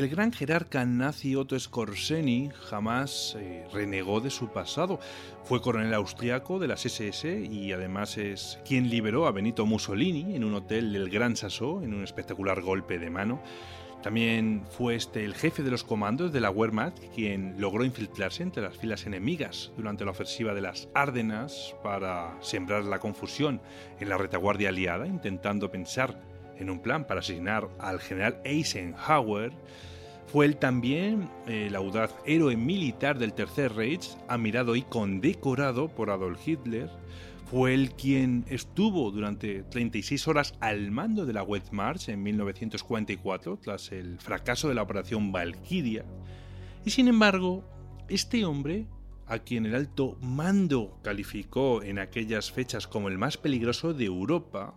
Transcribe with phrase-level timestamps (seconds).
[0.00, 4.98] El gran jerarca nazi Otto Skorzeny jamás eh, renegó de su pasado.
[5.44, 10.44] Fue coronel austriaco de las SS y además es quien liberó a Benito Mussolini en
[10.44, 13.42] un hotel del Gran Sassó en un espectacular golpe de mano.
[14.02, 18.62] También fue este el jefe de los comandos de la Wehrmacht quien logró infiltrarse entre
[18.62, 23.60] las filas enemigas durante la ofensiva de las Árdenas para sembrar la confusión
[23.98, 26.29] en la retaguardia aliada, intentando pensar
[26.60, 29.52] en un plan para asesinar al general Eisenhower.
[30.26, 36.46] Fue él también el audaz héroe militar del Tercer Reich, admirado y condecorado por Adolf
[36.46, 36.88] Hitler.
[37.50, 43.90] Fue él quien estuvo durante 36 horas al mando de la Wehrmacht en 1944, tras
[43.90, 46.04] el fracaso de la operación Valkyria.
[46.84, 47.64] Y sin embargo,
[48.08, 48.86] este hombre,
[49.26, 54.76] a quien el alto mando calificó en aquellas fechas como el más peligroso de Europa,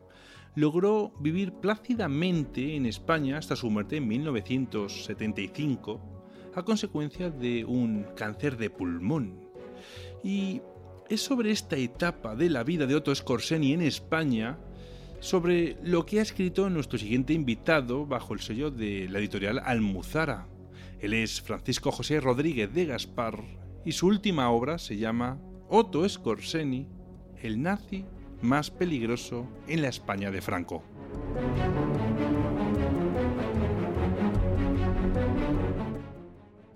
[0.55, 6.01] logró vivir plácidamente en España hasta su muerte en 1975
[6.55, 9.49] a consecuencia de un cáncer de pulmón.
[10.23, 10.61] Y
[11.09, 14.59] es sobre esta etapa de la vida de Otto Skorzeny en España
[15.19, 20.47] sobre lo que ha escrito nuestro siguiente invitado bajo el sello de la editorial Almuzara.
[20.99, 23.43] Él es Francisco José Rodríguez de Gaspar
[23.85, 26.87] y su última obra se llama Otto Skorzeny,
[27.41, 28.05] el nazi
[28.43, 30.83] más peligroso en la España de Franco.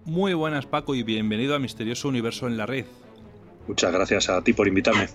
[0.05, 2.85] Muy buenas Paco y bienvenido a Misterioso Universo en la Red.
[3.67, 5.09] Muchas gracias a ti por invitarme.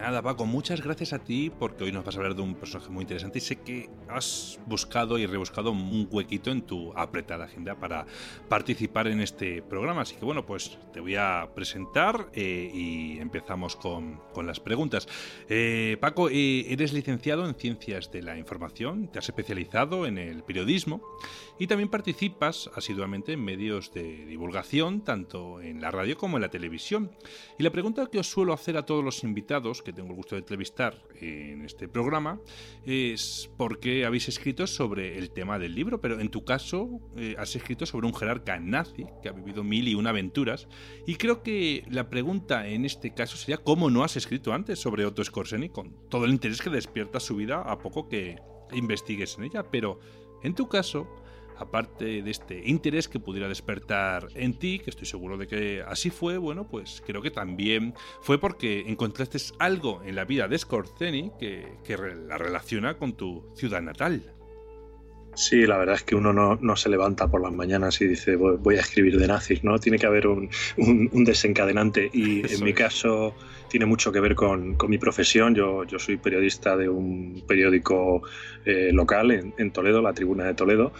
[0.00, 2.88] Nada, Paco, muchas gracias a ti porque hoy nos vas a hablar de un personaje
[2.88, 7.74] muy interesante y sé que has buscado y rebuscado un huequito en tu apretada agenda
[7.74, 8.06] para
[8.48, 10.00] participar en este programa.
[10.00, 15.06] Así que bueno, pues te voy a presentar eh, y empezamos con, las preguntas.
[15.50, 20.42] Eh, Paco, eh, eres licenciado en Ciencias de la Información, te has especializado en el
[20.44, 21.02] periodismo
[21.58, 26.48] y también participas asiduamente en medios de divulgación, tanto en la radio como en la
[26.48, 27.10] televisión.
[27.58, 30.34] Y la pregunta que os suelo hacer a todos los invitados que tengo el gusto
[30.34, 32.40] de entrevistar en este programa
[32.84, 37.34] es por qué habéis escrito sobre el tema del libro, pero en tu caso eh,
[37.38, 40.68] has escrito sobre un jerarca nazi que ha vivido mil y una aventuras.
[41.06, 45.06] Y creo que la pregunta en este caso sería cómo no has escrito antes sobre
[45.06, 48.38] Otto Skorzeny con todo el interés que despierta su vida a poco que
[48.72, 49.64] investigues en ella.
[49.70, 50.00] Pero
[50.42, 51.08] en tu caso,
[51.60, 56.10] aparte de este interés que pudiera despertar en ti, que estoy seguro de que así
[56.10, 61.30] fue, bueno, pues creo que también fue porque encontraste algo en la vida de Scorzeni
[61.38, 64.39] que, que la relaciona con tu ciudad natal.
[65.34, 68.76] Sí, la verdad es que uno no, se levanta por las mañanas y dice voy
[68.76, 69.78] a escribir de nazis, ¿no?
[69.78, 70.50] Tiene que haber un,
[71.24, 73.34] desencadenante y en mi caso
[73.68, 75.54] tiene mucho que ver con, mi profesión.
[75.54, 78.22] Yo, yo, soy periodista de un periódico
[78.64, 80.92] eh, local en, Toledo, la Tribuna de Toledo,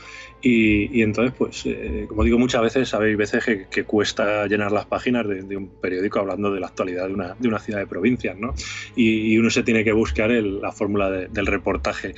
[0.43, 5.27] y, entonces, pues, eh, como digo muchas veces, hay veces que, cuesta llenar las páginas
[5.29, 8.55] de, un periódico hablando de la actualidad de una, de una ciudad de provincias, ¿no?
[8.97, 12.15] Y, uno se tiene que buscar la fórmula del reportaje.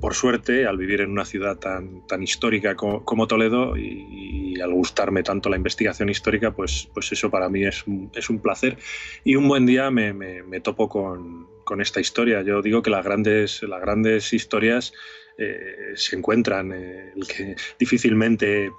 [0.00, 5.22] Por suerte, al vivir en una ciudad tan, tan histórica como, Toledo y, al gustarme
[5.22, 8.76] tanto la investigación histórica, pues, pues eso para mí es un, es un placer.
[9.24, 12.42] Y un buen día me, me, topo con, con esta historia.
[12.42, 14.92] Yo digo que las grandes, las grandes historias
[15.38, 18.70] eh, se encuentran, eh, el que difícilmente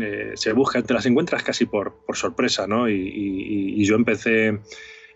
[0.00, 2.88] eh, se busca, te las encuentras casi por, por sorpresa, ¿no?
[2.88, 4.58] Y, yo empecé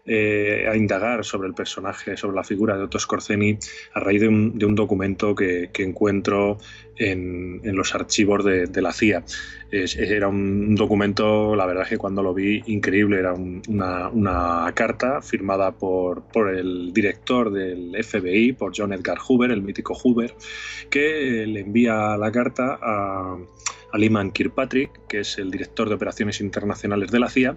[0.06, 3.58] a indagar sobre el personaje, sobre la figura de Otto Scorzeni
[3.94, 6.58] a raíz de un, documento que, encuentro
[6.96, 9.24] en, los archivos de, la CIA.
[9.70, 13.18] era un documento, la verdad es que cuando lo vi, increíble.
[13.18, 16.24] Era una, carta firmada por,
[16.54, 20.34] el director del FBI, por John Edgar Hoover, el mítico Hoover,
[20.88, 23.36] que le envía la carta a,
[23.92, 27.56] a Lyman Kirkpatrick, que es el director de operaciones internacionales de la CIA,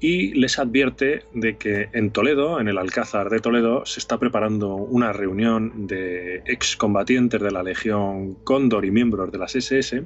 [0.00, 4.74] y les advierte de que en Toledo, en el Alcázar de Toledo, se está preparando
[4.74, 10.04] una reunión de excombatientes de la Legión Cóndor y miembros de las SS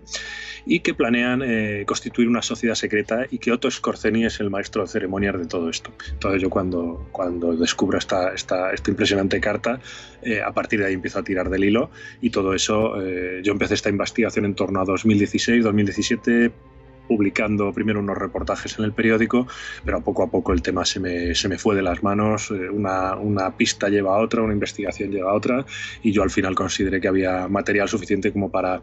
[0.67, 4.83] y que planean eh, constituir una sociedad secreta y que Otto Scorzeni es el maestro
[4.83, 5.91] de ceremonias de todo esto.
[6.13, 9.81] Entonces yo cuando, cuando descubro esta, esta, esta impresionante carta,
[10.23, 11.91] eh, a partir de ahí empiezo a tirar del hilo
[12.21, 16.53] y todo eso, eh, yo empecé esta investigación en torno a 2016, 2017
[17.11, 19.49] publicando primero unos reportajes en el periódico,
[19.85, 22.71] pero poco a poco el tema se me, se me fue de las manos, eh,
[22.71, 25.67] una, una, pista lleva a otra, una investigación lleva a otra,
[26.05, 28.83] y yo al final consideré que había material suficiente como para,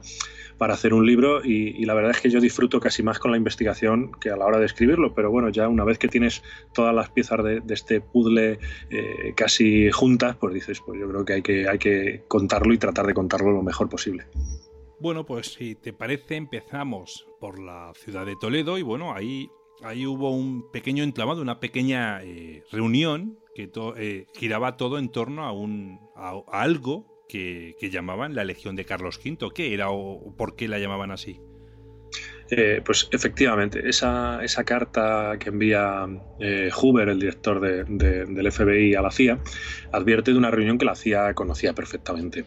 [0.58, 3.38] para hacer un libro, y, la verdad es que yo disfruto casi más con la
[3.38, 6.44] investigación que a la hora de escribirlo, pero bueno, ya una vez que tienes
[6.74, 8.60] todas las piezas de, este puzzle
[8.90, 12.78] eh, casi juntas, pues dices, pues yo creo que hay, que hay que contarlo y
[12.78, 14.26] tratar de contarlo lo mejor posible.
[15.00, 19.50] Bueno, pues si te parece, empezamos por la ciudad de Toledo y bueno, ahí,
[19.84, 25.44] ahí hubo un pequeño entramado, una pequeña eh, reunión que eh, giraba todo en torno
[25.44, 29.52] a, un, a, algo que, llamaban la Legión de Carlos V.
[29.54, 31.40] ¿Qué era o por qué la llamaban así?
[32.50, 36.08] Eh, pues efectivamente, esa, esa, carta que envía
[36.40, 39.40] eh, Huber, el director del FBI, a la CIA,
[39.92, 42.46] advierte de una reunión que la CIA conocía perfectamente.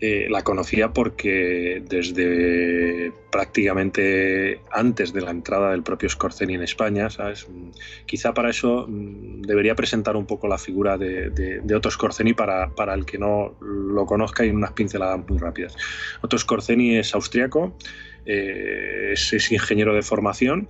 [0.00, 7.08] Eh, la conocía porque desde prácticamente antes de la entrada del propio Scorzeni en España,
[7.10, 7.46] ¿sabes?
[8.04, 12.70] quizá para eso mm, debería presentar un poco la figura de, de, Otto Scorzeni para,
[12.70, 15.76] para, el que no lo conozca y unas pinceladas muy rápidas.
[16.22, 17.76] Otto Scorzeni es austriaco,
[18.26, 20.68] eh, es, ingeniero de formación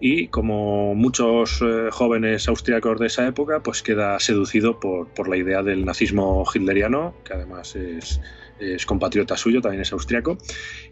[0.00, 5.36] y como muchos eh, jóvenes austríacos de esa época, pues queda seducido por, por la
[5.36, 8.20] idea del nazismo hitleriano, que además es,
[8.58, 10.38] es compatriota suyo, también es austriaco,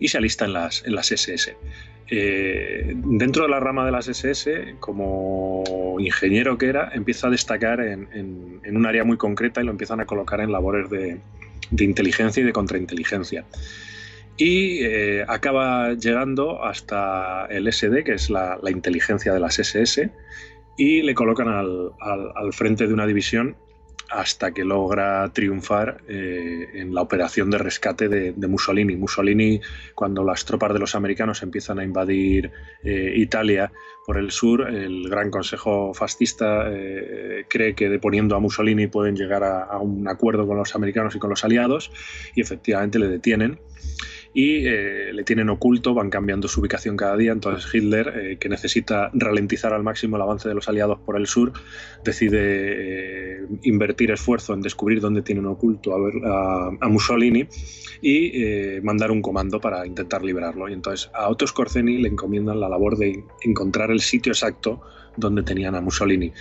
[0.00, 1.56] y se alista en las, en las SS.
[2.10, 7.80] Eh, dentro de la rama de las SS, como ingeniero que era, empieza a destacar
[7.80, 11.20] en, en, en, un área muy concreta y lo empiezan a colocar en labores de,
[11.70, 13.44] de inteligencia y de contrainteligencia
[14.36, 20.10] y eh, acaba llegando hasta el SD, que es la, inteligencia de las SS,
[20.76, 23.56] y le colocan al, al, frente de una división
[24.10, 28.96] hasta que logra triunfar eh, en la operación de rescate de, Mussolini.
[28.96, 29.60] Mussolini,
[29.94, 32.50] cuando las tropas de los americanos empiezan a invadir
[32.82, 33.72] eh, Italia
[34.04, 36.70] por el sur, el Gran Consejo Fascista
[37.48, 41.30] cree que deponiendo a Mussolini pueden llegar a un acuerdo con los americanos y con
[41.30, 41.90] los aliados
[42.34, 43.58] y efectivamente le detienen
[44.36, 47.30] y eh, le tienen oculto, van cambiando su ubicación cada día.
[47.30, 51.28] Entonces Hitler, eh, que necesita ralentizar al máximo el avance de los aliados por el
[51.28, 51.52] sur,
[52.04, 57.46] decide eh, invertir esfuerzo en descubrir dónde tienen oculto a, a, Mussolini
[58.02, 60.68] y mandar un comando para intentar liberarlo.
[60.68, 64.82] Y entonces a Otto Skorzeny le encomiendan la labor de encontrar el sitio exacto
[65.16, 66.32] donde tenían a Mussolini.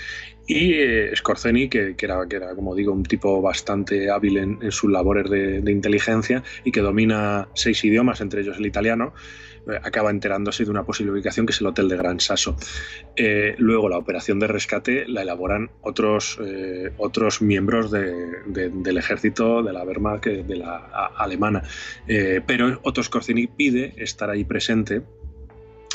[0.46, 4.92] Y eh, Scorzeni, que, era, que era, como digo, un tipo bastante hábil en, sus
[4.92, 9.14] labores de, inteligencia y que domina seis idiomas, entre ellos el italiano,
[9.72, 12.58] eh, acaba enterándose de una posible ubicación que es el Hotel de Gran Sasso.
[13.16, 16.38] Eh, luego la operación de rescate la elaboran otros,
[16.98, 20.76] otros miembros del ejército de la Wehrmacht, de la
[21.18, 21.64] alemana.
[22.46, 25.23] pero Otto Scorzeni pide estar ahí presente en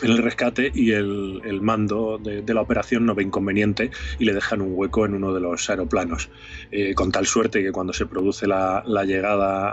[0.02, 4.72] el rescate y el, mando de, la operación no ve inconveniente y le dejan un
[4.74, 6.30] hueco en uno de los aeroplanos.
[6.70, 9.68] Eh, con tal suerte que cuando se produce la, llegada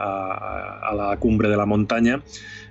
[0.89, 2.23] a, la cumbre de la montaña,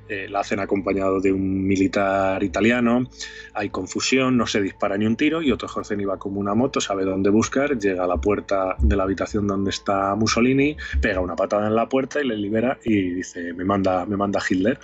[0.08, 3.08] eh, la hacen acompañado de un militar italiano,
[3.54, 6.80] hay confusión, no se dispara ni un tiro y otro Jorge va como una moto,
[6.80, 11.36] sabe dónde buscar, llega a la puerta de la habitación donde está Mussolini, pega una
[11.36, 14.78] patada en la puerta y le libera y dice, me manda, me manda Hitler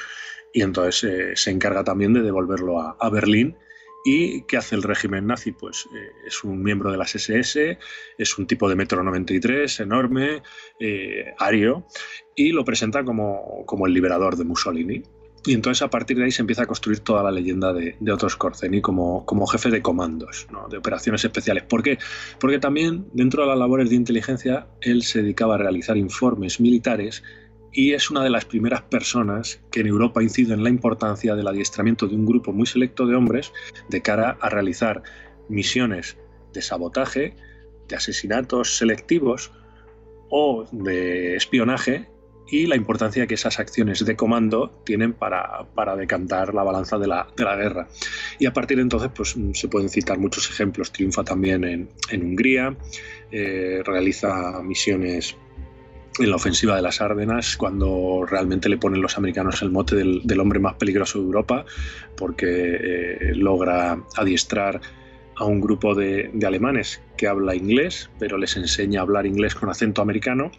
[0.53, 3.57] y entonces eh, se encarga también de devolverlo a, Berlín.
[4.03, 5.53] ¿Y qué hace el régimen nazi?
[5.53, 7.79] Pues eh, es un miembro de las SS,
[8.17, 10.43] es un tipo de metro 93, enorme,
[10.79, 11.87] eh, ario,
[12.35, 15.03] y lo presenta como, como, el liberador de Mussolini.
[15.47, 18.13] Y entonces a partir de ahí se empieza a construir toda la leyenda de, de
[18.13, 21.65] Otto Skorzeny como, como jefe de comandos, de operaciones especiales.
[21.65, 21.99] ¿Por qué?
[22.39, 27.23] Porque también dentro de las labores de inteligencia él se dedicaba a realizar informes militares
[27.73, 31.49] y es una de las primeras personas que en Europa incide en la importancia del
[31.49, 33.53] adiestramiento de un grupo muy selecto de hombres
[33.89, 35.03] de cara a realizar
[35.49, 36.17] misiones
[36.53, 37.37] de sabotaje,
[37.89, 39.53] de asesinatos selectivos
[40.31, 42.09] o de espionaje
[42.51, 47.29] y la importancia que esas acciones de comando tienen para, decantar la balanza de la,
[47.37, 47.89] guerra.
[48.41, 50.91] Y a partir de entonces pues, se pueden citar muchos ejemplos.
[50.91, 51.89] Triunfa también en,
[52.23, 52.77] Hungría,
[53.31, 55.37] eh, realiza misiones
[56.21, 60.41] en la ofensiva de las Árdenas, cuando realmente le ponen los americanos el mote del,
[60.41, 61.65] hombre más peligroso de Europa,
[62.17, 64.81] porque eh, logra adiestrar
[65.37, 69.71] a un grupo de, alemanes que habla inglés, pero les enseña a hablar inglés con
[69.71, 70.51] acento americano.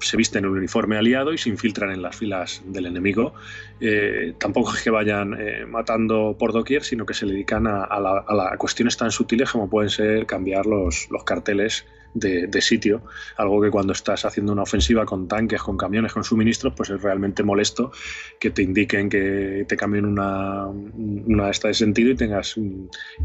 [0.00, 3.34] Se visten en un uniforme aliado y se infiltran en las filas del enemigo.
[3.80, 8.56] Eh, tampoco es que vayan eh, matando por doquier, sino que se dedican a, a,
[8.56, 13.02] cuestiones tan sutiles como pueden ser cambiar los, los carteles de, sitio,
[13.36, 17.00] algo que cuando estás haciendo una ofensiva con tanques, con camiones, con suministros, pues es
[17.00, 17.92] realmente molesto
[18.38, 22.56] que te indiquen que te cambien una, una esta de sentido y tengas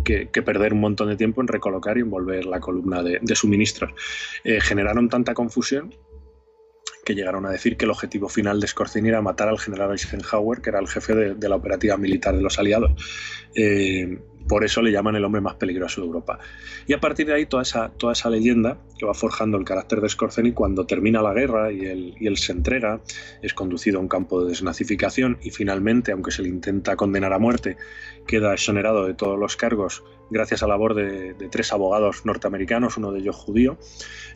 [0.04, 3.92] que, perder un montón de tiempo en recolocar y envolver la columna de, suministros.
[4.44, 5.94] Eh, generaron tanta confusión
[7.04, 10.62] que llegaron a decir que el objetivo final de Scorzini era matar al general Eisenhower,
[10.62, 12.92] que era el jefe de, la operativa militar de los aliados.
[13.56, 16.40] Eh, por eso le llaman el hombre más peligroso de Europa.
[16.88, 20.02] Y a partir de ahí toda esa, toda esa leyenda que va forjando el carácter
[20.02, 23.02] de Scorzeni cuando termina la guerra y él, y él se entrega,
[23.42, 27.40] es conducido a un campo de desnazificación y finalmente, aunque se le intenta condenar a
[27.40, 27.78] muerte,
[28.28, 33.12] queda exonerado de todos los cargos gracias a la labor de, tres abogados norteamericanos, uno
[33.12, 33.77] de ellos judío,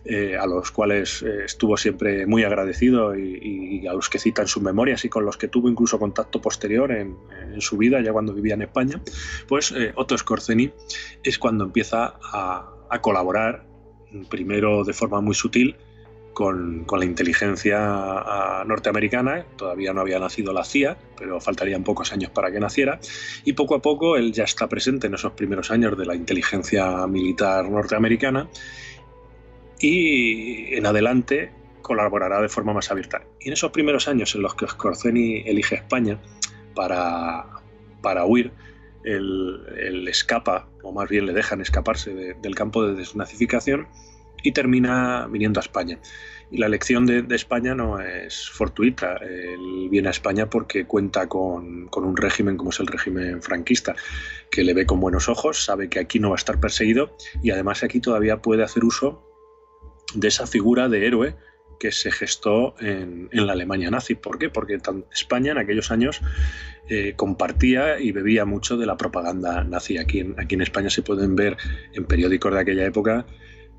[0.05, 4.47] eh, a los cuales eh, estuvo siempre muy agradecido y, a los que cita en
[4.47, 7.17] sus memorias y con los que tuvo incluso contacto posterior en,
[7.59, 9.01] su vida, ya cuando vivía en España,
[9.47, 10.71] pues eh, Otto Scorzeni
[11.23, 13.65] es cuando empieza a, a colaborar,
[14.29, 15.75] primero de forma muy sutil,
[16.39, 22.49] con, la inteligencia norteamericana, todavía no había nacido la CIA, pero faltarían pocos años para
[22.49, 22.97] que naciera,
[23.43, 27.05] y poco a poco él ya está presente en esos primeros años de la inteligencia
[27.07, 28.47] militar norteamericana
[29.81, 33.21] y en adelante colaborará de forma más abierta.
[33.41, 36.21] Y en esos primeros años en los que Scorzeni elige España
[36.73, 37.47] para,
[38.01, 38.53] para huir,
[39.03, 43.89] él, escapa, o más bien le dejan escaparse del campo de desnazificación,
[44.43, 45.99] y termina viniendo a España.
[46.51, 49.17] Y la elección de, España no es fortuita.
[49.17, 53.95] Él viene a España porque cuenta con, un régimen como es el régimen franquista,
[54.49, 57.51] que le ve con buenos ojos, sabe que aquí no va a estar perseguido y
[57.51, 59.23] además aquí todavía puede hacer uso
[60.15, 61.35] de esa figura de héroe
[61.79, 64.15] que se gestó en, la Alemania nazi.
[64.15, 64.49] ¿Por qué?
[64.49, 64.79] Porque
[65.13, 66.19] España en aquellos años
[66.89, 69.97] eh, compartía y bebía mucho de la propaganda nazi.
[69.97, 71.57] Aquí aquí en España se pueden ver
[71.93, 73.25] en periódicos de aquella época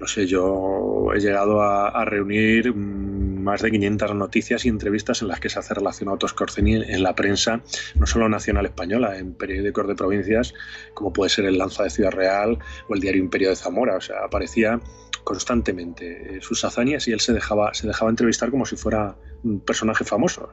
[0.00, 5.28] no sé, yo he llegado a, reunir mm, más de 500 noticias y entrevistas en
[5.28, 7.62] las que se hace relación a Scorzeni en la prensa,
[7.96, 10.54] no solo nacional española, en periódicos de provincias,
[10.94, 13.96] como puede ser el Lanza de Ciudad Real o el diario Imperio de Zamora.
[13.96, 14.80] O sea, aparecía
[15.22, 19.60] constantemente eh, sus hazañas y él se dejaba, se dejaba entrevistar como si fuera un
[19.60, 20.50] personaje famoso.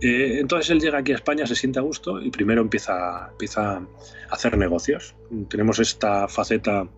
[0.00, 3.76] Eh, entonces él llega aquí a España, se siente a gusto y primero empieza, empieza
[3.76, 3.86] a
[4.30, 5.14] hacer negocios.
[5.48, 6.88] Tenemos esta faceta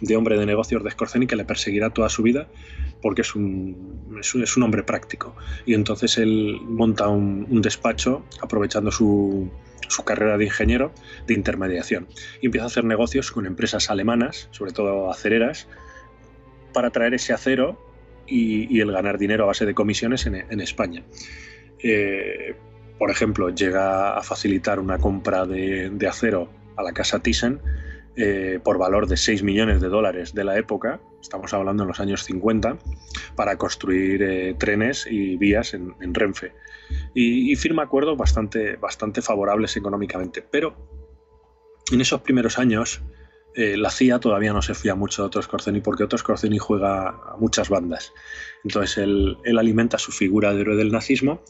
[0.00, 2.48] de hombre de negocios de Scorzeni que le perseguirá toda su vida
[3.02, 5.36] porque es un, es un, hombre práctico.
[5.64, 9.50] Y entonces él monta un, despacho aprovechando su,
[9.88, 10.92] su, carrera de ingeniero
[11.26, 12.08] de intermediación
[12.40, 15.68] y empieza a hacer negocios con empresas alemanas, sobre todo acereras,
[16.72, 17.80] para traer ese acero
[18.26, 21.04] y, el ganar dinero a base de comisiones en, España.
[21.82, 22.56] Eh,
[22.98, 27.60] por ejemplo, llega a facilitar una compra de, de acero a la casa Thyssen
[28.18, 32.00] eh, por valor de 6 millones de dólares de la época, estamos hablando en los
[32.00, 32.78] años 50,
[33.34, 36.54] para construir eh, trenes y vías en, Renfe.
[37.14, 40.40] Y, firma acuerdos bastante, bastante favorables económicamente.
[40.40, 40.74] Pero
[41.92, 43.02] en esos primeros años
[43.54, 47.08] eh, la CIA todavía no se fía mucho de Otto Scorzeni porque Otto Scorzeni juega
[47.08, 48.14] a muchas bandas.
[48.64, 51.42] Entonces él, alimenta su figura de héroe del nazismo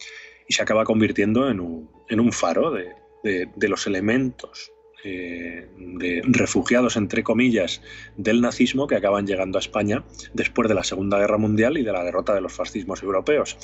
[0.48, 4.72] y se acaba convirtiendo en un, faro de los elementos
[5.04, 7.82] eh, de refugiados, entre comillas,
[8.16, 11.92] del nazismo que acaban llegando a España después de la Segunda Guerra Mundial y de
[11.92, 13.58] la derrota de los fascismos europeos.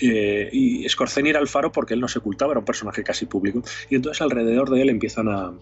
[0.00, 3.26] Eh, y Scorzeni era el faro porque él no se ocultaba, era un personaje casi
[3.26, 3.62] público.
[3.90, 5.54] Y entonces alrededor de él empiezan a,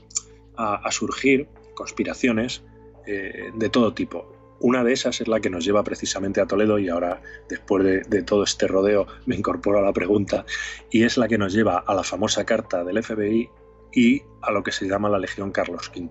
[0.91, 2.63] surgir conspiraciones
[3.07, 4.57] eh, de todo tipo.
[4.59, 8.03] Una de esas es la que nos lleva precisamente a Toledo y ahora, después de,
[8.03, 10.45] de, todo este rodeo, me incorporo a la pregunta
[10.91, 13.49] y es la que nos lleva a la famosa carta del FBI
[13.93, 16.11] y a lo que se llama la Legión Carlos V.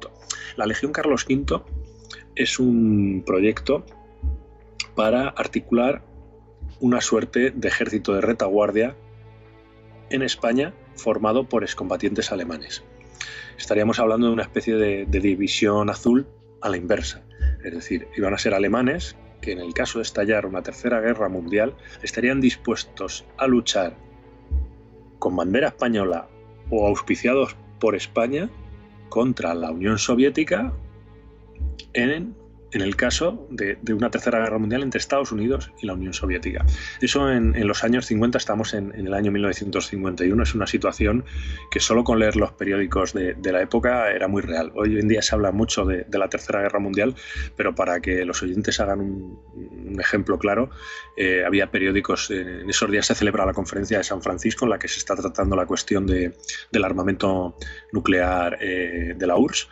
[0.56, 1.62] La Legión Carlos V
[2.36, 3.86] es un proyecto
[4.96, 6.04] para articular
[6.80, 8.96] una suerte de ejército de retaguardia
[10.10, 12.84] en España formado por excombatientes alemanes.
[13.58, 16.28] Estaríamos hablando de una especie de, división azul
[16.62, 17.24] a la inversa.
[17.64, 21.30] Es decir, iban a ser alemanes que en el caso de estallar una tercera guerra
[21.30, 23.96] mundial estarían dispuestos a luchar
[25.18, 26.30] con bandera española
[26.70, 28.50] o auspiciados por España
[29.10, 30.74] contra la Unión Soviética
[31.94, 32.36] en
[32.72, 36.66] en el caso de, una tercera guerra mundial entre Estados Unidos y la Unión Soviética.
[37.02, 41.26] Eso en, los años 50, estamos en, el año 1951, es una situación
[41.72, 44.72] que solo con leer los periódicos de, la época era muy real.
[44.76, 47.16] Hoy en día se habla mucho de, la tercera guerra mundial,
[47.56, 50.70] pero para que los oyentes hagan un, ejemplo claro,
[51.18, 54.80] eh, había periódicos, en esos días se celebra la conferencia de San Francisco en la
[54.80, 57.56] que se está tratando la cuestión del armamento
[57.92, 59.70] nuclear eh, de la URSS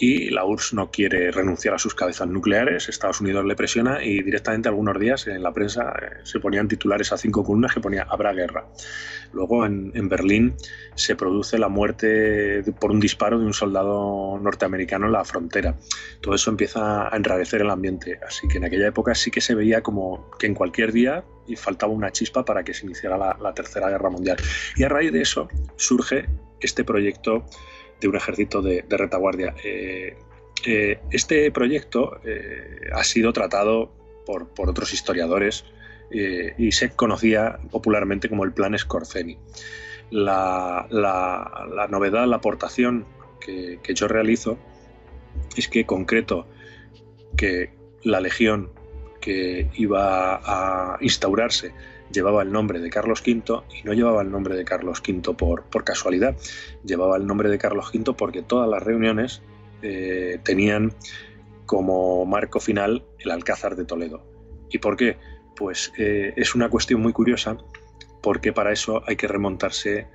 [0.00, 4.22] y la URSS no quiere renunciar a sus cabezas nucleares, Estados Unidos le presiona y
[4.22, 8.06] directamente algunos días en la prensa eh, se ponían titulares a cinco columnas que ponía
[8.08, 8.66] habrá guerra.
[9.32, 10.54] Luego en, Berlín
[10.94, 15.78] se produce la muerte por un disparo de un soldado norteamericano en la frontera.
[16.22, 19.54] Todo eso empieza a enrarecer el ambiente, así que en aquella época sí que se
[19.54, 21.24] veía como que en cualquier día
[21.56, 24.38] faltaba una chispa para que se iniciara la, la Tercera Guerra Mundial.
[24.76, 26.26] Y a raíz de eso surge
[26.60, 27.44] este proyecto
[28.08, 29.54] un ejército de, retaguardia.
[29.64, 30.16] Eh,
[30.66, 32.20] eh, este proyecto
[32.92, 33.90] ha sido tratado
[34.26, 35.64] por, otros historiadores
[36.10, 39.38] y se conocía popularmente como el Plan Scorzeni.
[40.10, 40.86] La,
[41.88, 43.06] novedad, la aportación
[43.40, 44.58] que, que yo realizo
[45.56, 46.46] es que concreto
[47.36, 48.70] que la legión
[49.20, 51.72] que iba a instaurarse
[52.12, 55.64] llevaba el nombre de Carlos V y no llevaba el nombre de Carlos V por,
[55.64, 56.36] por casualidad,
[56.84, 59.42] llevaba el nombre de Carlos V porque todas las reuniones
[59.82, 60.92] eh, tenían
[61.66, 64.22] como marco final el Alcázar de Toledo.
[64.70, 65.18] ¿Y por qué?
[65.56, 67.56] Pues eh, es una cuestión muy curiosa
[68.22, 70.06] porque para eso hay que remontarse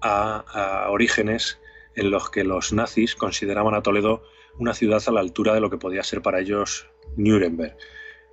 [0.00, 1.60] a orígenes
[1.94, 4.24] en los que los nazis consideraban a Toledo
[4.58, 7.76] una ciudad a la altura de lo que podía ser para ellos Nuremberg.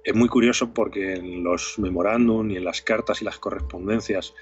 [0.10, 4.34] Es muy curioso porque en los memorándum y en las cartas y las correspondencias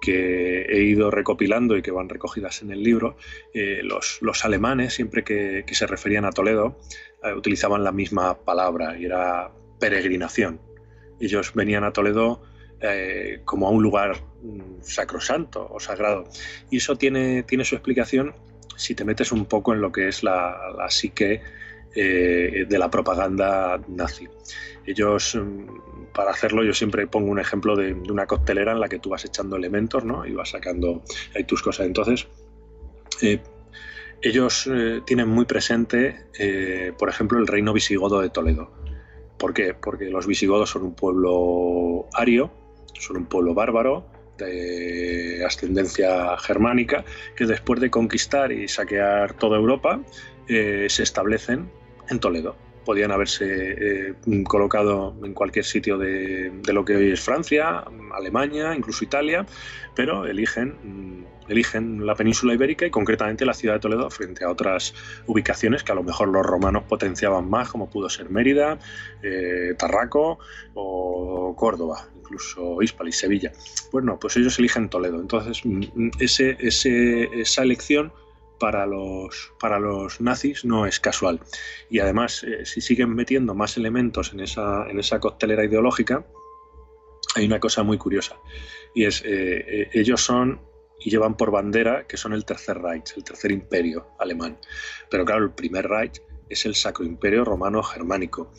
[0.00, 3.16] que he ido recopilando y que van recogidas en el libro,
[3.52, 6.78] eh, los, alemanes, siempre que, se referían a Toledo,
[7.24, 10.60] eh, utilizaban la misma palabra y era peregrinación.
[11.18, 12.40] Ellos venían a Toledo
[12.80, 16.28] eh, como a un lugar mm, sacrosanto o sagrado.
[16.70, 18.36] Y eso tiene, tiene su explicación
[18.76, 21.42] si te metes un poco en lo que es la, la psique
[21.94, 24.28] de la propaganda nazi.
[24.88, 28.98] Ellos, mm, para hacerlo, yo siempre pongo un ejemplo de, una coctelera en la que
[28.98, 30.24] tú vas echando elementos, ¿no?
[30.24, 31.02] Y vas sacando
[31.36, 31.86] ahí tus cosas.
[31.86, 32.26] Entonces,
[33.20, 33.38] eh,
[34.22, 38.72] ellos eh, tienen muy presente, eh, por ejemplo, el reino visigodo de Toledo.
[39.38, 39.74] ¿Por qué?
[39.74, 42.50] Porque los visigodos son un pueblo ario,
[42.98, 44.06] son un pueblo bárbaro,
[44.38, 47.04] de ascendencia germánica,
[47.36, 50.00] que después de conquistar y saquear toda Europa,
[50.46, 51.70] se establecen
[52.10, 52.56] en Toledo
[52.88, 53.44] podían haberse
[54.08, 57.84] eh, colocado en cualquier sitio de, lo que hoy es Francia,
[58.14, 59.44] Alemania, incluso Italia,
[59.94, 64.48] pero eligen, mm, eligen la península ibérica y concretamente la ciudad de Toledo frente a
[64.48, 64.94] otras
[65.26, 68.78] ubicaciones que a lo mejor los romanos potenciaban más, como pudo ser Mérida,
[69.22, 70.38] eh, Tarraco
[70.72, 73.52] o Córdoba, incluso Hispal y Sevilla.
[73.92, 75.20] Bueno, pues ellos eligen Toledo.
[75.20, 78.14] Entonces, mm, mm, ese, esa elección
[78.58, 81.40] para los, para los nazis no es casual.
[81.88, 86.26] Y además, eh, si siguen metiendo más elementos en esa, en esa coctelera ideológica,
[87.34, 88.36] hay una cosa muy curiosa.
[88.94, 90.60] Y es, eh, eh, ellos son
[91.00, 94.58] y llevan por bandera que son el tercer Reich, el tercer imperio alemán.
[95.10, 98.52] Pero claro, el primer Reich es el Sacro Imperio Romano Germánico.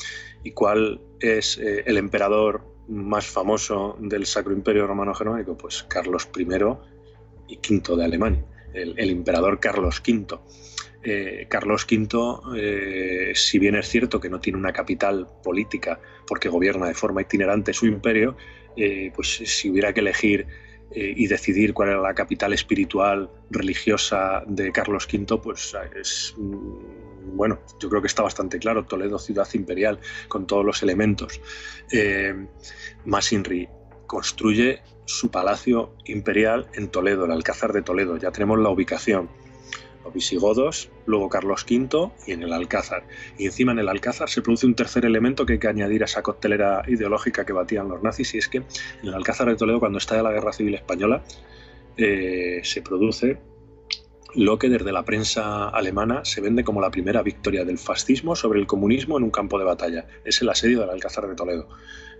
[0.44, 5.58] ¿Y cuál es el emperador más famoso del Sacro Imperio Romano Germánico?
[5.58, 6.44] Pues Carlos I
[7.50, 8.46] y V de Alemania
[8.82, 10.40] el, emperador Carlos V.
[11.02, 16.50] Eh, Carlos V, eh, si bien es cierto que no tiene una capital política porque
[16.50, 18.36] gobierna de forma itinerante su imperio,
[18.76, 20.48] eh, pues si hubiera que elegir
[20.92, 27.60] y decidir cuál era la capital espiritual, religiosa de Carlos V, pues es, mm, bueno,
[27.80, 31.40] yo creo que está bastante claro, Toledo, ciudad imperial, con todos los elementos.
[33.06, 33.70] Masinri
[34.08, 38.18] construye su palacio imperial en Toledo, el Alcázar de Toledo.
[38.18, 39.28] Ya tenemos la ubicación.
[40.04, 43.04] Los visigodos, luego Carlos V y en el Alcázar.
[43.38, 46.06] Y encima en el Alcázar se produce un tercer elemento que hay que añadir a
[46.06, 48.66] esa coctelera ideológica que batían los nazis, y es que en
[49.02, 51.24] el Alcázar de Toledo, cuando estalla la Guerra Civil Española,
[51.98, 53.40] eh, se produce
[54.36, 58.60] lo que desde la prensa alemana se vende como la primera victoria del fascismo sobre
[58.60, 60.06] el comunismo en un campo de batalla.
[60.24, 61.68] Es el asedio del Alcázar de Toledo.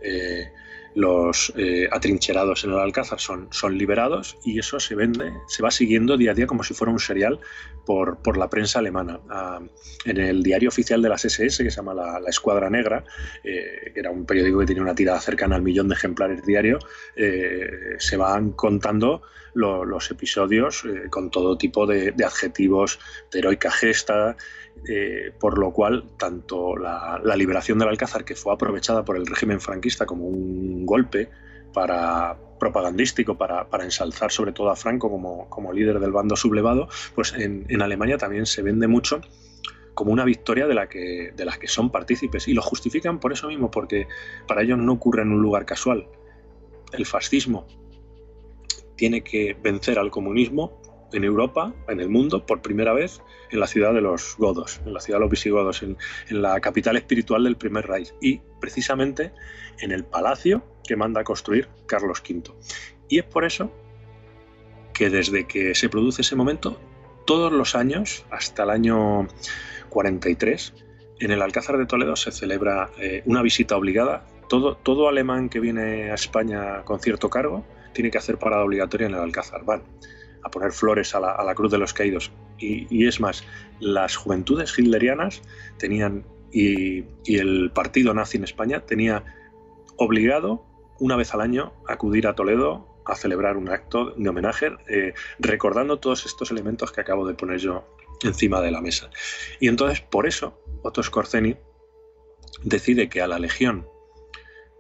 [0.02, 0.52] Eh,
[0.96, 5.72] los eh, atrincherados en el Alcázar son, son liberados y eso se vende, se va
[5.72, 7.40] siguiendo día a día como si fuera un serial
[7.86, 9.20] por, por la prensa alemana.
[9.30, 9.62] Ah,
[10.06, 13.04] en el diario oficial de las SS, que se llama La, Escuadra Negra,
[13.44, 16.80] eh, que era un periódico que tenía una tirada cercana al millón de ejemplares diario,
[17.16, 23.00] eh, se van contando los episodios con todo tipo de, adjetivos
[23.32, 24.36] de heroica gesta,
[24.88, 29.60] eh, por lo cual tanto la, liberación del Alcázar, que fue aprovechada por el régimen
[29.60, 31.30] franquista como un golpe
[31.74, 37.82] para propagandístico para, ensalzar sobre todo a Franco como, líder del bando sublevado, pues en,
[37.82, 39.22] Alemania también se vende mucho
[39.94, 43.34] como una victoria de la, que, de las que son partícipes y lo justifican por
[43.34, 44.08] eso mismo, porque
[44.48, 46.08] para ellos no ocurre en un lugar casual.
[46.92, 47.68] El fascismo
[49.00, 50.78] tiene que vencer al comunismo
[51.14, 54.94] en Europa, en el mundo, por primera vez en la ciudad de los godos, en
[54.94, 55.98] la ciudad de los visigodos, en,
[56.30, 59.32] la capital espiritual del primer Reich y precisamente
[59.80, 62.52] en el palacio que manda a construir Carlos V.
[63.08, 63.72] Y es por eso
[64.94, 66.78] que desde que se produce ese momento,
[67.26, 69.30] todos los años, hasta el año
[69.88, 70.74] 43,
[71.22, 74.28] en el Alcázar de Toledo se celebra eh, una visita obligada.
[74.50, 79.08] Todo, todo alemán que viene a España con cierto cargo tiene que hacer parada obligatoria
[79.08, 79.64] en el Alcázar.
[79.66, 79.84] Van
[80.44, 82.32] a poner flores a la, Cruz de los Caídos.
[82.58, 83.44] Y, es más,
[83.80, 85.42] las juventudes hitlerianas
[85.78, 89.24] tenían, y, el partido nazi en España tenía
[89.98, 90.66] obligado
[91.00, 96.00] una vez al año acudir a Toledo a celebrar un acto de homenaje, eh, recordando
[96.00, 97.86] todos estos elementos que acabo de poner yo
[98.24, 99.10] encima de la mesa.
[99.60, 101.58] Y entonces, por eso, Otto Scorzeni
[102.64, 103.88] decide que a la Legión,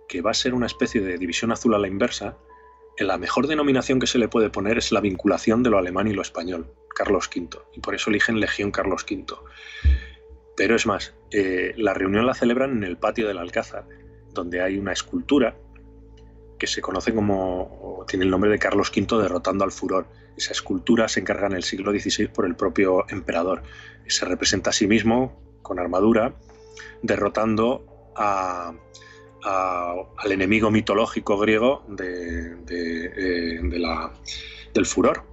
[0.08, 2.38] que va a ser una especie de división azul a la inversa,
[3.00, 6.14] la mejor denominación que se le puede poner es la vinculación de lo alemán y
[6.14, 9.26] lo español, Carlos V, y por eso eligen Legión Carlos V.
[10.56, 13.86] Pero es más, eh, la reunión la celebran en el patio del Alcázar,
[14.34, 15.56] donde hay una escultura
[16.58, 20.08] que se conoce como, tiene el nombre de Carlos V derrotando al furor.
[20.36, 23.64] Esa escultura se encarga en el siglo XVI por el propio emperador.
[24.08, 26.36] Se representa a sí mismo con armadura,
[27.02, 28.74] derrotando a,
[29.44, 34.12] al enemigo mitológico griego de, eh, la,
[34.74, 35.24] del furor,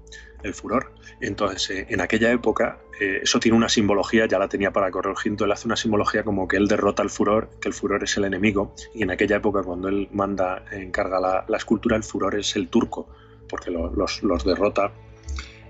[0.43, 0.93] el furor.
[1.21, 5.45] Entonces, eh, en aquella época, eh, eso tiene una simbología, ya la tenía para Ginto,
[5.45, 8.25] él hace una simbología como que él derrota al furor, que el furor es el
[8.25, 12.69] enemigo, y en aquella época, cuando él manda, encarga la, escultura, el furor es el
[12.69, 13.09] turco,
[13.49, 14.93] porque los, derrota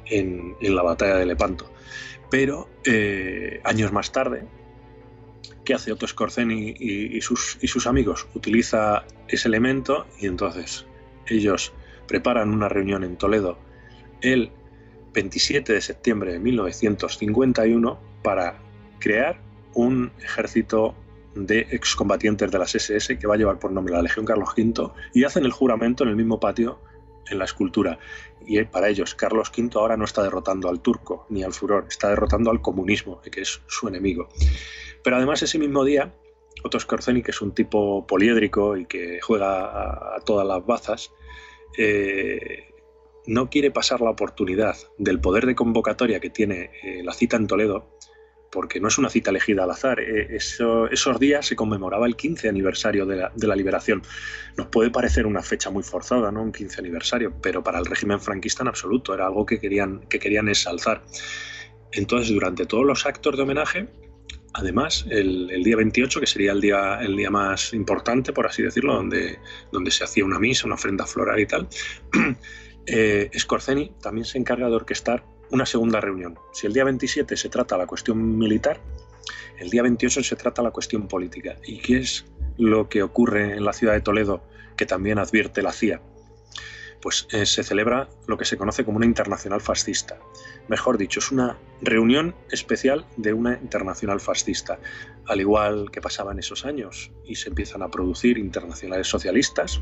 [0.06, 1.70] en, la batalla de Lepanto.
[2.28, 2.68] Pero
[3.62, 4.42] años más tarde,
[5.66, 8.28] ¿Qué hace Otto Scorzeni y, sus, y sus amigos?
[8.34, 10.86] Utiliza ese elemento y entonces
[11.26, 11.72] ellos
[12.06, 13.58] preparan una reunión en Toledo
[14.20, 14.52] el
[15.12, 18.60] 27 de septiembre de 1951 para
[19.00, 19.40] crear
[19.74, 20.94] un ejército
[21.34, 24.92] de excombatientes de las SS que va a llevar por nombre la Legión Carlos V
[25.14, 26.80] y hacen el juramento en el mismo patio
[27.28, 27.98] en la escultura.
[28.46, 32.08] Y para ellos, Carlos V ahora no está derrotando al turco ni al furor, está
[32.08, 34.28] derrotando al comunismo, que es su enemigo.
[35.06, 36.12] Pero además ese mismo día,
[36.64, 41.12] Otto Scorzeni, que es un tipo poliédrico y que juega a, todas las bazas,
[41.78, 42.74] eh,
[43.28, 47.46] no quiere pasar la oportunidad del poder de convocatoria que tiene eh, la cita en
[47.46, 47.96] Toledo,
[48.50, 50.00] porque no es una cita elegida al azar.
[50.00, 54.02] Eh, esos días se conmemoraba el 15 aniversario de la, liberación.
[54.56, 56.42] Nos puede parecer una fecha muy forzada, ¿no?
[56.42, 60.18] Un 15 aniversario, pero para el régimen franquista en absoluto, era algo que querían, que
[60.18, 60.50] querían.
[61.92, 63.88] Entonces, durante todos los actos de homenaje,
[64.58, 68.94] Además, el, día 28, que sería el día, el día más importante, por así decirlo,
[68.94, 69.38] donde,
[69.70, 71.68] donde se hacía una misa, una ofrenda floral y tal,
[72.86, 73.30] eh,
[74.00, 76.38] también se encarga de orquestar una segunda reunión.
[76.54, 78.80] Si el día 27 se trata la cuestión militar,
[79.58, 81.56] el día 28 se trata la cuestión política.
[81.62, 82.24] ¿Y qué es
[82.56, 84.42] lo que ocurre en la ciudad de Toledo
[84.74, 86.00] que también advierte la CIA?
[87.06, 90.18] Pues eh, se celebra lo que se conoce como una internacional fascista
[90.68, 94.78] mejor dicho, es una reunión especial de una internacional fascista,
[95.26, 99.80] al igual que pasaba en esos años, y se empiezan a producir internacionales socialistas.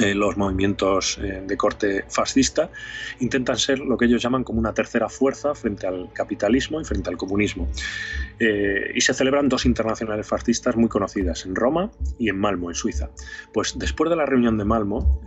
[0.00, 2.70] Eh, los movimientos eh, de corte fascista
[3.18, 7.10] intentan ser lo que ellos llaman como una tercera fuerza frente al capitalismo y frente
[7.10, 7.68] al comunismo.
[8.38, 12.74] Eh, y se celebran dos internacionales fascistas muy conocidas, en Roma y en Malmo, en
[12.74, 13.10] Suiza.
[13.52, 15.20] Pues después de la reunión de Malmo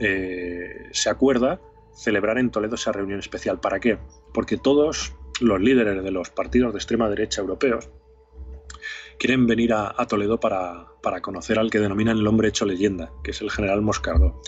[0.92, 1.60] se acuerda
[1.96, 3.60] celebrar en Toledo esa reunión especial.
[3.60, 3.98] ¿Para qué?
[4.34, 7.90] Porque todos los líderes de los partidos de extrema derecha europeos
[9.18, 10.88] quieren venir a, Toledo para,
[11.22, 14.42] conocer al que denominan el hombre hecho leyenda, que es el general Moscardo.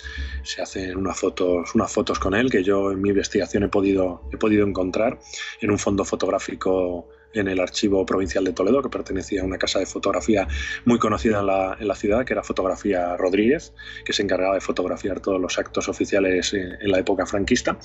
[0.43, 4.21] Se hacen unas fotos, unas fotos con él que yo en mi investigación he podido,
[4.31, 5.19] he podido encontrar
[5.61, 9.79] en un fondo fotográfico en el Archivo Provincial de Toledo, que pertenecía a una casa
[9.79, 10.47] de fotografía
[10.85, 13.73] muy conocida en la, ciudad, que era Fotografía Rodríguez,
[14.05, 17.77] que se encargaba de fotografiar todos los actos oficiales en, en la época franquista.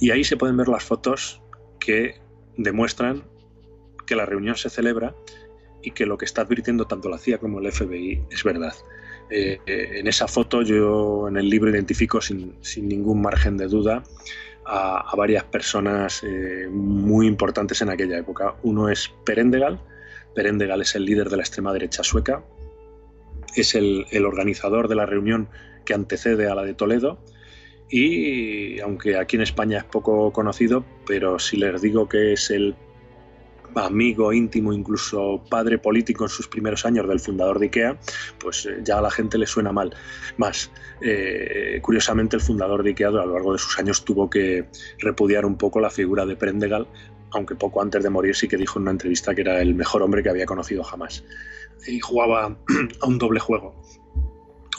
[0.00, 1.40] Y ahí se pueden ver las fotos
[1.78, 2.20] que
[2.56, 3.24] demuestran
[4.04, 5.14] que la reunión se celebra
[5.82, 8.74] y que lo que está advirtiendo tanto la CIA como el FBI es verdad.
[9.30, 14.02] Eh, en esa foto yo en el libro identifico sin, sin ningún margen de duda
[14.64, 18.56] a, varias personas eh, muy importantes en aquella época.
[18.62, 19.80] Uno es Perendegal.
[20.34, 22.44] Perendegal es el líder de la extrema derecha sueca.
[23.56, 25.48] Es el, el organizador de la reunión
[25.84, 27.18] que antecede a la de Toledo.
[27.90, 32.74] Y aunque aquí en España es poco conocido, pero si les digo que es el
[33.86, 37.98] amigo íntimo, incluso padre político en sus primeros años del fundador de IKEA,
[38.38, 39.94] pues eh, ya a la gente le suena mal.
[40.36, 44.68] Más, eh, curiosamente, el fundador de IKEA a lo largo de sus años tuvo que
[44.98, 46.86] repudiar un poco la figura de Prendegal,
[47.32, 50.02] aunque poco antes de morir sí que dijo en una entrevista que era el mejor
[50.02, 51.24] hombre que había conocido jamás.
[51.86, 52.56] Y jugaba
[53.00, 53.74] a un doble juego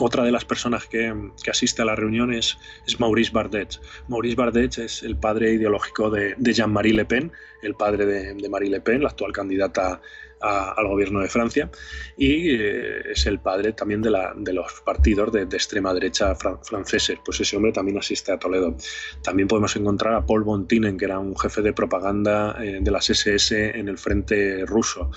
[0.00, 1.12] otra de las personas que,
[1.50, 2.58] asiste a la reunión es,
[2.98, 3.80] Maurice Bardet.
[4.08, 7.32] Maurice Bardet es el padre ideológico de, Jean-Marie Le Pen,
[7.62, 10.00] el padre de, Marie Le Pen, la actual candidata
[10.40, 11.70] al gobierno de Francia
[12.16, 17.18] y eh, es el padre también de, de los partidos de, extrema derecha franceses.
[17.24, 18.74] Pues ese hombre también asiste a Toledo.
[19.22, 23.10] También podemos encontrar a Paul Bontinen, que era un jefe de propaganda eh, de las
[23.10, 25.10] SS en el frente ruso.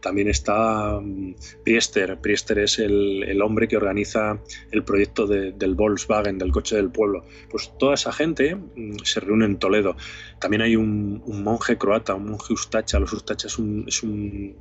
[0.00, 1.34] También está mm,
[1.64, 2.20] Priester.
[2.20, 7.24] Priester es el, hombre que organiza el proyecto del Volkswagen, del coche del pueblo.
[7.50, 9.96] Pues toda esa gente mm, se reúne en Toledo.
[10.38, 12.98] También hay un, monje croata, un monje ustacha.
[12.98, 14.56] Los ustacha es un, es un,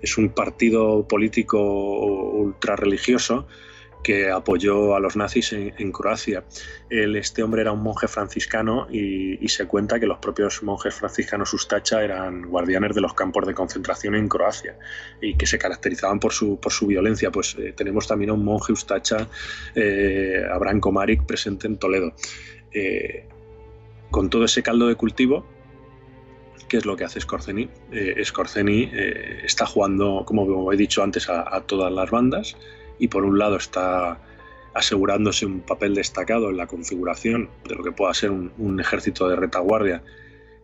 [0.00, 3.46] es un partido político ultra religioso
[4.06, 6.44] que apoyó a los nazis en, Croacia.
[6.88, 12.04] este hombre era un monje franciscano y, se cuenta que los propios monjes franciscanos Ustacha
[12.04, 14.78] eran guardianes de los campos de concentración en Croacia
[15.20, 17.32] y que se caracterizaban por su, por su violencia.
[17.32, 19.28] Pues eh, tenemos también a un monje Ustacha,
[19.74, 22.12] eh, Abraham Komaric, presente en Toledo.
[22.70, 23.26] Eh,
[24.12, 25.44] con todo ese caldo de cultivo,
[26.68, 27.68] ¿qué es lo que hace Scorzeni?
[27.90, 28.88] Eh, Scorzeni
[29.42, 32.56] está jugando, como he dicho antes, a todas las bandas
[32.98, 34.18] y por un lado está
[34.76, 39.36] asegurándose un papel destacado en la configuración de lo que pueda ser un, ejército de
[39.36, 40.02] retaguardia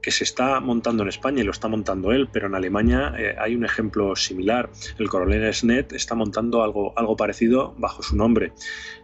[0.03, 3.37] que se está montando en España y lo está montando él, pero en Alemania eh,
[3.39, 4.69] hay un ejemplo similar.
[4.99, 8.53] El coronel Snet está montando algo, algo parecido bajo su nombre,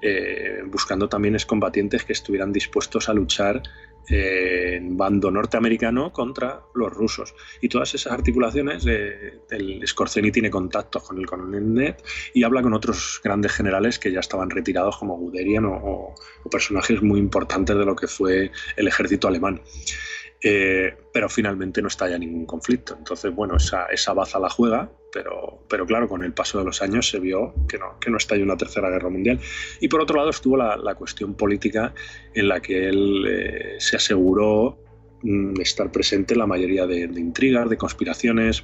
[0.03, 3.63] eh, buscando también excombatientes que estuvieran dispuestos a luchar
[4.11, 7.35] en bando norteamericano contra los rusos.
[7.61, 12.03] Y todas esas articulaciones, eh, el Scorzeni tiene contactos con el coronel Net
[12.35, 16.15] y habla con otros grandes generales que ya estaban retirados como Guderian o
[16.51, 19.61] personajes muy importantes de lo que fue el ejército alemán.
[20.41, 22.95] Eh, pero finalmente no estalla ningún conflicto.
[22.97, 26.81] Entonces, bueno, esa, esa baza la juega, pero, pero claro, con el paso de los
[26.81, 29.41] años se vio que no, que no estalló una tercera guerra mundial.
[29.81, 31.93] Y por otro lado estuvo la, la cuestión política
[32.35, 34.79] en la que él eh, se aseguró
[35.23, 38.63] mm, estar presente en la mayoría de, intrigas, de conspiraciones,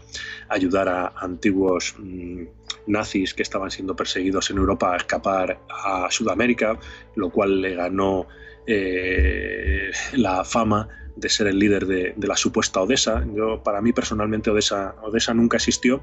[0.48, 2.44] ayudar a antiguos mm,
[2.86, 6.78] nazis que estaban siendo perseguidos en Europa a escapar a Sudamérica,
[7.16, 8.28] lo cual le ganó
[8.64, 13.24] eh, la fama de ser el líder de, la supuesta Odessa.
[13.34, 16.02] Yo, para mí personalmente Odessa, Odessa nunca existió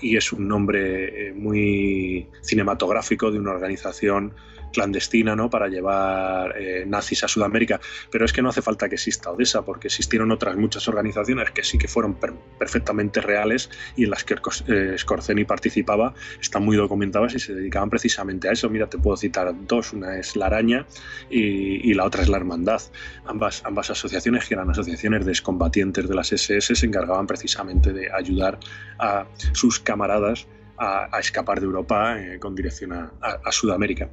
[0.00, 4.34] y es un nombre eh, muy cinematográfico de una organización
[4.72, 5.50] clandestina ¿no?
[5.50, 7.80] para llevar eh, nazis a Sudamérica.
[8.10, 11.62] Pero es que no hace falta que exista Odessa, porque existieron otras muchas organizaciones que
[11.62, 12.16] sí que fueron
[12.58, 14.34] perfectamente reales y en las que
[14.68, 18.68] eh, participaba, están muy documentadas y se dedicaban precisamente a eso.
[18.68, 20.86] Mira, te puedo citar dos, una es la Araña
[21.30, 22.80] y, la otra es la Hermandad.
[23.26, 28.10] Ambas, ambas asociaciones, que eran asociaciones de excombatientes de las SS, se encargaban precisamente de
[28.12, 28.58] ayudar
[28.98, 30.46] a sus camaradas
[30.78, 34.10] a, escapar de Europa eh, con dirección a, Sudamérica.